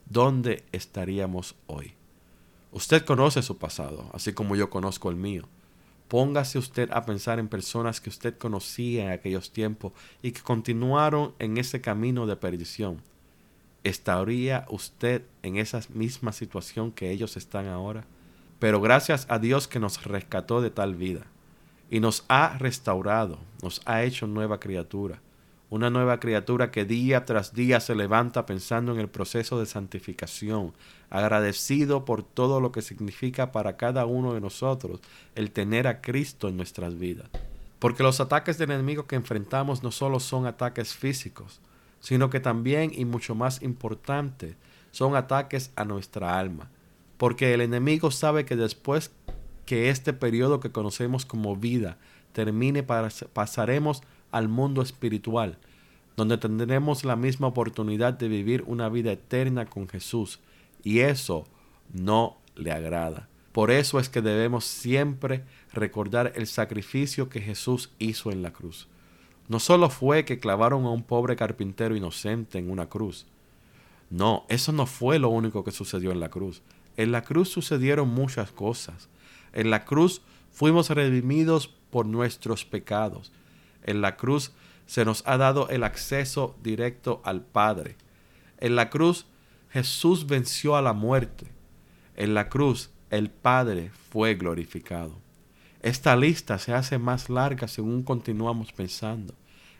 ¿dónde 0.05 0.63
estaríamos 0.71 1.55
hoy? 1.65 1.93
Usted 2.71 3.03
conoce 3.03 3.41
su 3.41 3.57
pasado, 3.57 4.11
así 4.13 4.33
como 4.33 4.55
yo 4.55 4.69
conozco 4.69 5.09
el 5.09 5.15
mío. 5.15 5.47
Póngase 6.07 6.59
usted 6.59 6.91
a 6.91 7.03
pensar 7.03 7.39
en 7.39 7.47
personas 7.47 7.99
que 7.99 8.11
usted 8.11 8.37
conocía 8.37 9.05
en 9.05 9.09
aquellos 9.09 9.51
tiempos 9.51 9.91
y 10.21 10.33
que 10.33 10.41
continuaron 10.41 11.33
en 11.39 11.57
ese 11.57 11.81
camino 11.81 12.27
de 12.27 12.35
perdición. 12.35 13.01
¿Estaría 13.83 14.67
usted 14.69 15.23
en 15.41 15.57
esa 15.57 15.81
misma 15.89 16.31
situación 16.31 16.91
que 16.91 17.09
ellos 17.09 17.37
están 17.37 17.65
ahora? 17.65 18.05
Pero 18.59 18.81
gracias 18.81 19.25
a 19.29 19.39
Dios 19.39 19.67
que 19.67 19.79
nos 19.79 20.03
rescató 20.03 20.61
de 20.61 20.69
tal 20.69 20.93
vida 20.93 21.25
y 21.93 21.99
nos 21.99 22.25
ha 22.27 22.57
restaurado, 22.57 23.37
nos 23.61 23.79
ha 23.85 24.01
hecho 24.01 24.25
nueva 24.25 24.59
criatura. 24.59 25.21
Una 25.69 25.91
nueva 25.91 26.19
criatura 26.19 26.71
que 26.71 26.85
día 26.85 27.23
tras 27.23 27.53
día 27.53 27.79
se 27.79 27.93
levanta 27.93 28.47
pensando 28.47 28.91
en 28.93 28.99
el 28.99 29.09
proceso 29.09 29.59
de 29.59 29.67
santificación, 29.67 30.73
agradecido 31.11 32.03
por 32.03 32.23
todo 32.23 32.59
lo 32.59 32.71
que 32.71 32.81
significa 32.81 33.51
para 33.51 33.77
cada 33.77 34.07
uno 34.07 34.33
de 34.33 34.41
nosotros 34.41 35.01
el 35.35 35.51
tener 35.51 35.85
a 35.85 36.01
Cristo 36.01 36.47
en 36.47 36.57
nuestras 36.57 36.97
vidas. 36.97 37.29
Porque 37.77 38.01
los 38.01 38.19
ataques 38.19 38.57
del 38.57 38.71
enemigo 38.71 39.05
que 39.05 39.15
enfrentamos 39.15 39.83
no 39.83 39.91
solo 39.91 40.19
son 40.19 40.47
ataques 40.47 40.95
físicos, 40.95 41.61
sino 41.99 42.31
que 42.31 42.39
también 42.39 42.91
y 42.91 43.05
mucho 43.05 43.35
más 43.35 43.61
importante 43.61 44.55
son 44.89 45.15
ataques 45.15 45.71
a 45.75 45.85
nuestra 45.85 46.39
alma. 46.39 46.71
Porque 47.17 47.53
el 47.53 47.61
enemigo 47.61 48.09
sabe 48.09 48.45
que 48.45 48.55
después 48.55 49.11
que 49.65 49.89
este 49.89 50.13
periodo 50.13 50.59
que 50.59 50.71
conocemos 50.71 51.25
como 51.25 51.55
vida 51.55 51.97
termine, 52.33 52.83
pasaremos 52.83 54.01
al 54.31 54.49
mundo 54.49 54.81
espiritual, 54.81 55.57
donde 56.17 56.37
tendremos 56.37 57.05
la 57.05 57.15
misma 57.15 57.47
oportunidad 57.47 58.13
de 58.13 58.27
vivir 58.27 58.63
una 58.67 58.89
vida 58.89 59.11
eterna 59.11 59.65
con 59.65 59.87
Jesús 59.87 60.39
y 60.83 60.99
eso 60.99 61.45
no 61.93 62.37
le 62.55 62.71
agrada. 62.71 63.27
Por 63.51 63.69
eso 63.71 63.99
es 63.99 64.09
que 64.09 64.21
debemos 64.21 64.65
siempre 64.65 65.43
recordar 65.71 66.33
el 66.35 66.47
sacrificio 66.47 67.29
que 67.29 67.39
Jesús 67.39 67.91
hizo 67.99 68.31
en 68.31 68.41
la 68.41 68.51
cruz. 68.51 68.87
No 69.47 69.59
solo 69.59 69.89
fue 69.89 70.25
que 70.25 70.39
clavaron 70.39 70.85
a 70.85 70.89
un 70.89 71.03
pobre 71.03 71.35
carpintero 71.35 71.95
inocente 71.95 72.57
en 72.57 72.71
una 72.71 72.87
cruz. 72.87 73.27
No, 74.09 74.45
eso 74.49 74.71
no 74.71 74.85
fue 74.85 75.19
lo 75.19 75.29
único 75.29 75.63
que 75.63 75.71
sucedió 75.71 76.11
en 76.11 76.19
la 76.19 76.29
cruz. 76.29 76.61
En 76.97 77.11
la 77.11 77.23
cruz 77.23 77.49
sucedieron 77.49 78.09
muchas 78.09 78.51
cosas. 78.51 79.09
En 79.53 79.69
la 79.69 79.85
cruz 79.85 80.21
fuimos 80.51 80.89
redimidos 80.89 81.67
por 81.89 82.05
nuestros 82.05 82.65
pecados. 82.65 83.31
En 83.83 84.01
la 84.01 84.15
cruz 84.15 84.51
se 84.85 85.05
nos 85.05 85.23
ha 85.25 85.37
dado 85.37 85.69
el 85.69 85.83
acceso 85.83 86.55
directo 86.61 87.21
al 87.23 87.41
Padre. 87.41 87.95
En 88.59 88.75
la 88.75 88.89
cruz 88.89 89.25
Jesús 89.69 90.27
venció 90.27 90.75
a 90.75 90.81
la 90.81 90.93
muerte. 90.93 91.47
En 92.15 92.33
la 92.33 92.49
cruz 92.49 92.91
el 93.09 93.29
Padre 93.29 93.91
fue 94.11 94.35
glorificado. 94.35 95.17
Esta 95.81 96.15
lista 96.15 96.59
se 96.59 96.73
hace 96.73 96.97
más 96.97 97.29
larga 97.29 97.67
según 97.67 98.03
continuamos 98.03 98.71
pensando. 98.71 99.33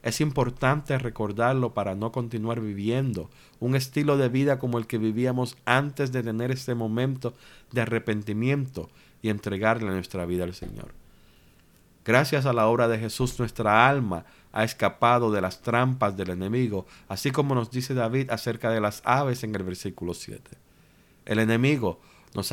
Es 0.04 0.20
importante 0.20 0.98
recordarlo 1.00 1.74
para 1.74 1.96
no 1.96 2.12
continuar 2.12 2.60
viviendo 2.60 3.30
un 3.60 3.76
estilo 3.76 4.18
de 4.18 4.30
vida 4.30 4.60
como 4.60 4.78
el 4.78 4.86
que 4.86 4.98
vivíamos 4.98 5.58
antes 5.66 6.12
de 6.12 6.22
tener 6.22 6.52
este 6.52 6.76
momento 6.76 7.34
de 7.72 7.82
arrepentimiento 7.82 8.89
y 9.22 9.30
entregarle 9.30 9.89
nuestra 9.89 10.26
vida 10.26 10.44
al 10.44 10.54
Señor. 10.54 10.94
Gracias 12.06 12.46
a 12.46 12.52
la 12.52 12.68
obra 12.68 12.89
de 12.89 13.00
Jesús 13.00 13.39
nuestra 13.39 13.88
alma 13.88 14.26
ha 14.52 14.66
escapado 14.66 15.32
de 15.32 15.39
las 15.39 15.62
trampas 15.62 16.18
del 16.18 16.32
enemigo, 16.32 16.86
así 17.08 17.32
como 17.32 17.56
nos 17.56 17.72
dice 17.72 17.94
David 17.94 18.30
acerca 18.30 18.70
de 18.70 18.82
las 18.82 19.02
aves 19.06 19.44
en 19.44 19.56
el 19.56 19.63
versículo 19.63 20.13
7. 20.13 20.58
El 21.26 21.39
enemigo 21.39 22.02
nos 22.36 22.52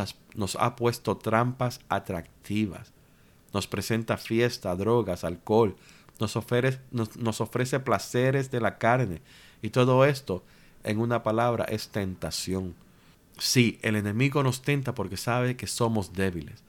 ha, 0.57 0.77
puesto 0.77 1.17
trampas 1.17 1.81
atractivas, 1.89 2.93
nos 3.53 3.67
presenta 3.67 4.17
fiesta, 4.17 4.75
drogas, 4.77 5.25
alcohol, 5.25 5.77
nos 6.21 6.37
ofrece, 6.37 6.81
nos 6.91 7.41
ofrece 7.41 7.81
placeres 7.81 8.51
de 8.51 8.61
la 8.61 8.79
carne 8.79 9.23
y 9.63 9.71
todo 9.71 10.05
esto, 10.05 10.45
en 10.85 10.99
una 10.99 11.23
palabra, 11.23 11.65
es 11.65 11.89
tentación. 11.89 12.75
Sí, 13.39 13.79
el 13.83 13.97
enemigo 13.97 14.43
nos 14.43 14.63
tenta 14.63 14.95
porque 14.95 15.17
sabe 15.17 15.57
que 15.57 15.67
somos 15.67 16.13
débiles 16.13 16.63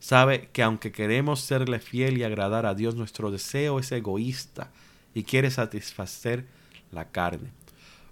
sabe 0.00 0.48
que 0.52 0.62
aunque 0.62 0.90
queremos 0.90 1.40
serle 1.40 1.78
fiel 1.78 2.18
y 2.18 2.24
agradar 2.24 2.66
a 2.66 2.74
Dios, 2.74 2.96
nuestro 2.96 3.30
deseo 3.30 3.78
es 3.78 3.92
egoísta 3.92 4.72
y 5.14 5.22
quiere 5.22 5.50
satisfacer 5.50 6.46
la 6.90 7.10
carne. 7.10 7.52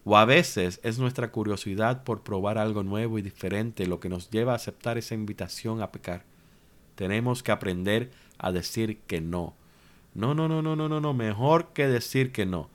O 0.04 0.16
a 0.16 0.24
veces 0.24 0.80
es 0.84 0.98
nuestra 0.98 1.32
curiosidad 1.32 2.04
por 2.04 2.22
probar 2.22 2.56
algo 2.58 2.82
nuevo 2.82 3.18
y 3.18 3.22
diferente 3.22 3.86
lo 3.86 4.00
que 4.00 4.08
nos 4.08 4.30
lleva 4.30 4.52
a 4.52 4.56
aceptar 4.56 4.96
esa 4.96 5.14
invitación 5.14 5.82
a 5.82 5.90
pecar. 5.90 6.24
Tenemos 6.94 7.42
que 7.42 7.52
aprender 7.52 8.10
a 8.38 8.52
decir 8.52 9.00
que 9.06 9.20
no. 9.20 9.54
No, 10.18 10.34
no, 10.34 10.48
no, 10.48 10.62
no, 10.62 10.74
no, 10.74 10.88
no, 10.88 11.00
no. 11.00 11.14
Mejor 11.14 11.68
que 11.68 11.86
decir 11.86 12.32
que 12.32 12.44
no. 12.44 12.68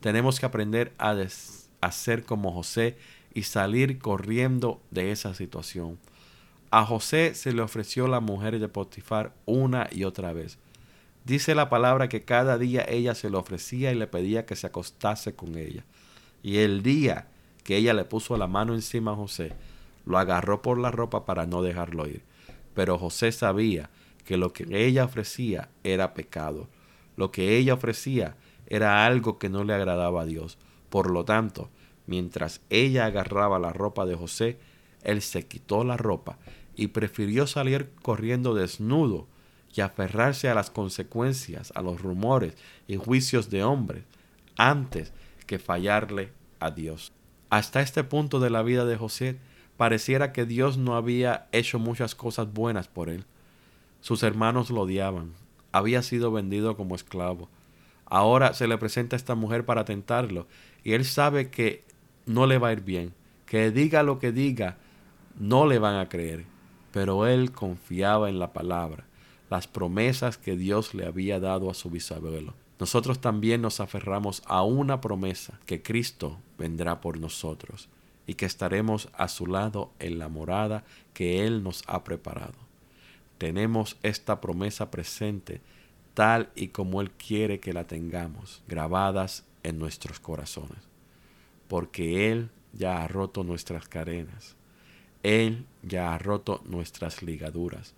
Tenemos 0.00 0.40
que 0.40 0.46
aprender 0.46 0.94
a, 0.96 1.14
a 1.82 1.92
ser 1.92 2.24
como 2.24 2.52
José 2.52 2.96
y 3.34 3.42
salir 3.42 3.98
corriendo 3.98 4.80
de 4.90 5.12
esa 5.12 5.34
situación. 5.34 5.98
A 6.70 6.86
José 6.86 7.34
se 7.34 7.52
le 7.52 7.60
ofreció 7.60 8.08
la 8.08 8.20
mujer 8.20 8.58
de 8.58 8.68
Potifar 8.68 9.34
una 9.44 9.90
y 9.92 10.04
otra 10.04 10.32
vez. 10.32 10.56
Dice 11.26 11.54
la 11.54 11.68
palabra 11.68 12.08
que 12.08 12.22
cada 12.22 12.56
día 12.56 12.86
ella 12.88 13.14
se 13.14 13.28
le 13.28 13.36
ofrecía 13.36 13.92
y 13.92 13.94
le 13.94 14.06
pedía 14.06 14.46
que 14.46 14.56
se 14.56 14.68
acostase 14.68 15.34
con 15.34 15.58
ella. 15.58 15.84
Y 16.42 16.58
el 16.58 16.82
día 16.82 17.26
que 17.62 17.76
ella 17.76 17.92
le 17.92 18.06
puso 18.06 18.38
la 18.38 18.46
mano 18.46 18.72
encima 18.72 19.12
a 19.12 19.16
José, 19.16 19.52
lo 20.06 20.16
agarró 20.16 20.62
por 20.62 20.78
la 20.78 20.90
ropa 20.90 21.26
para 21.26 21.44
no 21.44 21.60
dejarlo 21.60 22.06
ir. 22.06 22.22
Pero 22.72 22.98
José 22.98 23.32
sabía 23.32 23.90
que 24.24 24.38
lo 24.38 24.54
que 24.54 24.66
ella 24.70 25.04
ofrecía 25.04 25.68
era 25.84 26.14
pecado. 26.14 26.68
Lo 27.16 27.32
que 27.32 27.56
ella 27.56 27.74
ofrecía 27.74 28.36
era 28.66 29.06
algo 29.06 29.38
que 29.38 29.48
no 29.48 29.64
le 29.64 29.74
agradaba 29.74 30.22
a 30.22 30.26
Dios. 30.26 30.58
Por 30.90 31.10
lo 31.10 31.24
tanto, 31.24 31.70
mientras 32.06 32.60
ella 32.70 33.06
agarraba 33.06 33.58
la 33.58 33.72
ropa 33.72 34.06
de 34.06 34.14
José, 34.14 34.58
él 35.02 35.22
se 35.22 35.46
quitó 35.46 35.84
la 35.84 35.96
ropa 35.96 36.38
y 36.74 36.88
prefirió 36.88 37.46
salir 37.46 37.90
corriendo 38.02 38.54
desnudo 38.54 39.26
y 39.74 39.80
aferrarse 39.80 40.48
a 40.48 40.54
las 40.54 40.70
consecuencias, 40.70 41.72
a 41.74 41.82
los 41.82 42.00
rumores 42.00 42.54
y 42.88 42.96
juicios 42.96 43.50
de 43.50 43.62
hombres, 43.62 44.04
antes 44.56 45.12
que 45.46 45.58
fallarle 45.58 46.32
a 46.60 46.70
Dios. 46.70 47.12
Hasta 47.50 47.80
este 47.80 48.02
punto 48.04 48.40
de 48.40 48.50
la 48.50 48.62
vida 48.62 48.84
de 48.84 48.96
José, 48.96 49.38
pareciera 49.76 50.32
que 50.32 50.46
Dios 50.46 50.78
no 50.78 50.96
había 50.96 51.46
hecho 51.52 51.78
muchas 51.78 52.14
cosas 52.14 52.52
buenas 52.52 52.88
por 52.88 53.08
él. 53.08 53.24
Sus 54.00 54.22
hermanos 54.22 54.70
lo 54.70 54.82
odiaban, 54.82 55.32
había 55.76 56.02
sido 56.02 56.32
vendido 56.32 56.76
como 56.76 56.94
esclavo. 56.94 57.48
Ahora 58.06 58.54
se 58.54 58.68
le 58.68 58.78
presenta 58.78 59.16
a 59.16 59.18
esta 59.18 59.34
mujer 59.34 59.64
para 59.64 59.84
tentarlo 59.84 60.46
y 60.84 60.92
él 60.92 61.04
sabe 61.04 61.50
que 61.50 61.84
no 62.24 62.46
le 62.46 62.58
va 62.58 62.68
a 62.68 62.72
ir 62.72 62.82
bien, 62.82 63.12
que 63.46 63.70
diga 63.70 64.02
lo 64.02 64.18
que 64.18 64.32
diga, 64.32 64.78
no 65.38 65.66
le 65.66 65.78
van 65.78 65.96
a 65.96 66.08
creer. 66.08 66.44
Pero 66.92 67.26
él 67.26 67.52
confiaba 67.52 68.28
en 68.28 68.38
la 68.38 68.52
palabra, 68.52 69.04
las 69.50 69.66
promesas 69.66 70.38
que 70.38 70.56
Dios 70.56 70.94
le 70.94 71.04
había 71.04 71.40
dado 71.40 71.70
a 71.70 71.74
su 71.74 71.90
bisabuelo. 71.90 72.54
Nosotros 72.78 73.20
también 73.20 73.60
nos 73.60 73.80
aferramos 73.80 74.42
a 74.46 74.62
una 74.62 75.00
promesa, 75.00 75.58
que 75.66 75.82
Cristo 75.82 76.38
vendrá 76.58 77.00
por 77.00 77.18
nosotros 77.18 77.88
y 78.26 78.34
que 78.34 78.46
estaremos 78.46 79.08
a 79.14 79.28
su 79.28 79.46
lado 79.46 79.90
en 79.98 80.18
la 80.18 80.28
morada 80.28 80.84
que 81.12 81.46
Él 81.46 81.62
nos 81.62 81.82
ha 81.86 82.02
preparado. 82.02 82.65
Tenemos 83.38 83.96
esta 84.02 84.40
promesa 84.40 84.90
presente 84.90 85.60
tal 86.14 86.48
y 86.54 86.68
como 86.68 87.02
Él 87.02 87.10
quiere 87.10 87.60
que 87.60 87.74
la 87.74 87.86
tengamos, 87.86 88.62
grabadas 88.66 89.44
en 89.62 89.78
nuestros 89.78 90.18
corazones, 90.18 90.78
porque 91.68 92.32
Él 92.32 92.48
ya 92.72 93.02
ha 93.02 93.08
roto 93.08 93.44
nuestras 93.44 93.86
cadenas, 93.86 94.56
Él 95.22 95.66
ya 95.82 96.14
ha 96.14 96.18
roto 96.18 96.62
nuestras 96.64 97.22
ligaduras, 97.22 97.94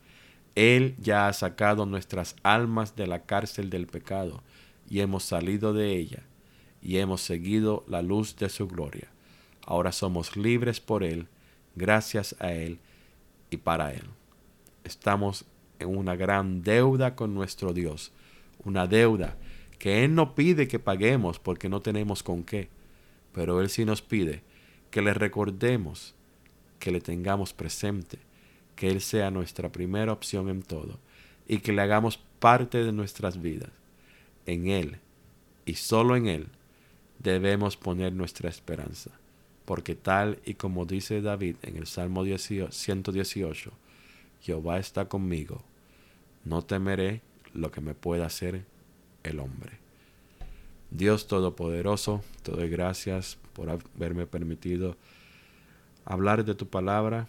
Él 0.56 0.96
ya 0.98 1.28
ha 1.28 1.32
sacado 1.32 1.86
nuestras 1.86 2.34
almas 2.42 2.96
de 2.96 3.06
la 3.06 3.20
cárcel 3.22 3.70
del 3.70 3.86
pecado 3.86 4.42
y 4.90 4.98
hemos 4.98 5.22
salido 5.22 5.72
de 5.72 5.96
ella 5.96 6.24
y 6.82 6.98
hemos 6.98 7.20
seguido 7.20 7.84
la 7.86 8.02
luz 8.02 8.34
de 8.36 8.48
su 8.48 8.66
gloria. 8.66 9.08
Ahora 9.64 9.92
somos 9.92 10.36
libres 10.36 10.80
por 10.80 11.04
Él, 11.04 11.28
gracias 11.76 12.34
a 12.40 12.52
Él 12.52 12.80
y 13.50 13.58
para 13.58 13.92
Él. 13.92 14.17
Estamos 14.88 15.44
en 15.80 15.94
una 15.94 16.16
gran 16.16 16.62
deuda 16.62 17.14
con 17.14 17.34
nuestro 17.34 17.74
Dios, 17.74 18.10
una 18.64 18.86
deuda 18.86 19.36
que 19.78 20.02
Él 20.02 20.14
no 20.14 20.34
pide 20.34 20.66
que 20.66 20.78
paguemos 20.78 21.38
porque 21.38 21.68
no 21.68 21.82
tenemos 21.82 22.22
con 22.22 22.42
qué, 22.42 22.70
pero 23.34 23.60
Él 23.60 23.68
sí 23.68 23.84
nos 23.84 24.00
pide 24.00 24.40
que 24.90 25.02
le 25.02 25.12
recordemos, 25.12 26.14
que 26.78 26.90
le 26.90 27.02
tengamos 27.02 27.52
presente, 27.52 28.18
que 28.76 28.88
Él 28.88 29.02
sea 29.02 29.30
nuestra 29.30 29.70
primera 29.70 30.10
opción 30.10 30.48
en 30.48 30.62
todo 30.62 30.98
y 31.46 31.58
que 31.58 31.74
le 31.74 31.82
hagamos 31.82 32.18
parte 32.38 32.82
de 32.82 32.92
nuestras 32.92 33.42
vidas. 33.42 33.72
En 34.46 34.68
Él 34.68 34.96
y 35.66 35.74
solo 35.74 36.16
en 36.16 36.28
Él 36.28 36.48
debemos 37.18 37.76
poner 37.76 38.14
nuestra 38.14 38.48
esperanza, 38.48 39.10
porque 39.66 39.94
tal 39.94 40.38
y 40.46 40.54
como 40.54 40.86
dice 40.86 41.20
David 41.20 41.56
en 41.60 41.76
el 41.76 41.86
Salmo 41.86 42.24
118, 42.24 43.72
Jehová 44.40 44.78
está 44.78 45.08
conmigo, 45.08 45.62
no 46.44 46.62
temeré 46.62 47.22
lo 47.54 47.70
que 47.70 47.80
me 47.80 47.94
pueda 47.94 48.26
hacer 48.26 48.64
el 49.22 49.40
hombre. 49.40 49.72
Dios 50.90 51.26
Todopoderoso, 51.26 52.22
te 52.42 52.52
doy 52.52 52.68
gracias 52.70 53.38
por 53.52 53.68
haberme 53.68 54.26
permitido 54.26 54.96
hablar 56.04 56.44
de 56.44 56.54
tu 56.54 56.66
palabra. 56.66 57.28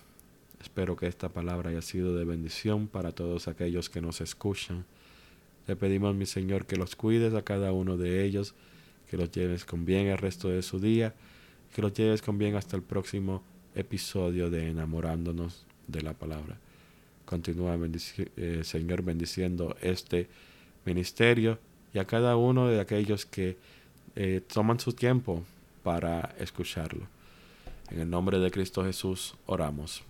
Espero 0.62 0.96
que 0.96 1.08
esta 1.08 1.30
palabra 1.30 1.70
haya 1.70 1.82
sido 1.82 2.16
de 2.16 2.24
bendición 2.24 2.88
para 2.88 3.12
todos 3.12 3.48
aquellos 3.48 3.90
que 3.90 4.02
nos 4.02 4.22
escuchan. 4.22 4.86
Te 5.66 5.76
pedimos, 5.76 6.16
mi 6.16 6.26
Señor, 6.26 6.66
que 6.66 6.78
los 6.78 6.96
cuides 6.96 7.34
a 7.34 7.44
cada 7.44 7.74
uno 7.74 7.98
de 7.98 8.24
ellos, 8.24 8.56
que 9.10 9.18
los 9.18 9.32
lleves 9.32 9.66
con 9.66 9.86
bien 9.86 10.08
el 10.08 10.18
resto 10.18 10.48
de 10.48 10.62
su 10.62 10.80
día, 10.80 11.14
que 11.76 11.82
los 11.82 11.94
lleves 11.94 12.22
con 12.22 12.38
bien 12.38 12.56
hasta 12.56 12.78
el 12.78 12.82
próximo 12.82 13.44
episodio 13.76 14.50
de 14.50 14.70
Enamorándonos 14.70 15.66
de 15.88 16.02
la 16.02 16.14
Palabra. 16.14 16.58
Continúa, 17.30 17.78
eh, 18.38 18.62
Señor, 18.64 19.04
bendiciendo 19.04 19.78
este 19.82 20.28
ministerio 20.84 21.60
y 21.94 22.00
a 22.00 22.06
cada 22.06 22.36
uno 22.36 22.68
de 22.68 22.80
aquellos 22.80 23.28
que 23.28 23.56
eh, 24.16 24.42
toman 24.52 24.80
su 24.80 24.94
tiempo 24.94 25.44
para 25.84 26.34
escucharlo. 26.40 27.06
En 27.92 28.00
el 28.00 28.10
nombre 28.10 28.40
de 28.40 28.50
Cristo 28.50 28.84
Jesús 28.84 29.36
oramos. 29.46 30.02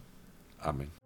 Amén. 0.61 0.98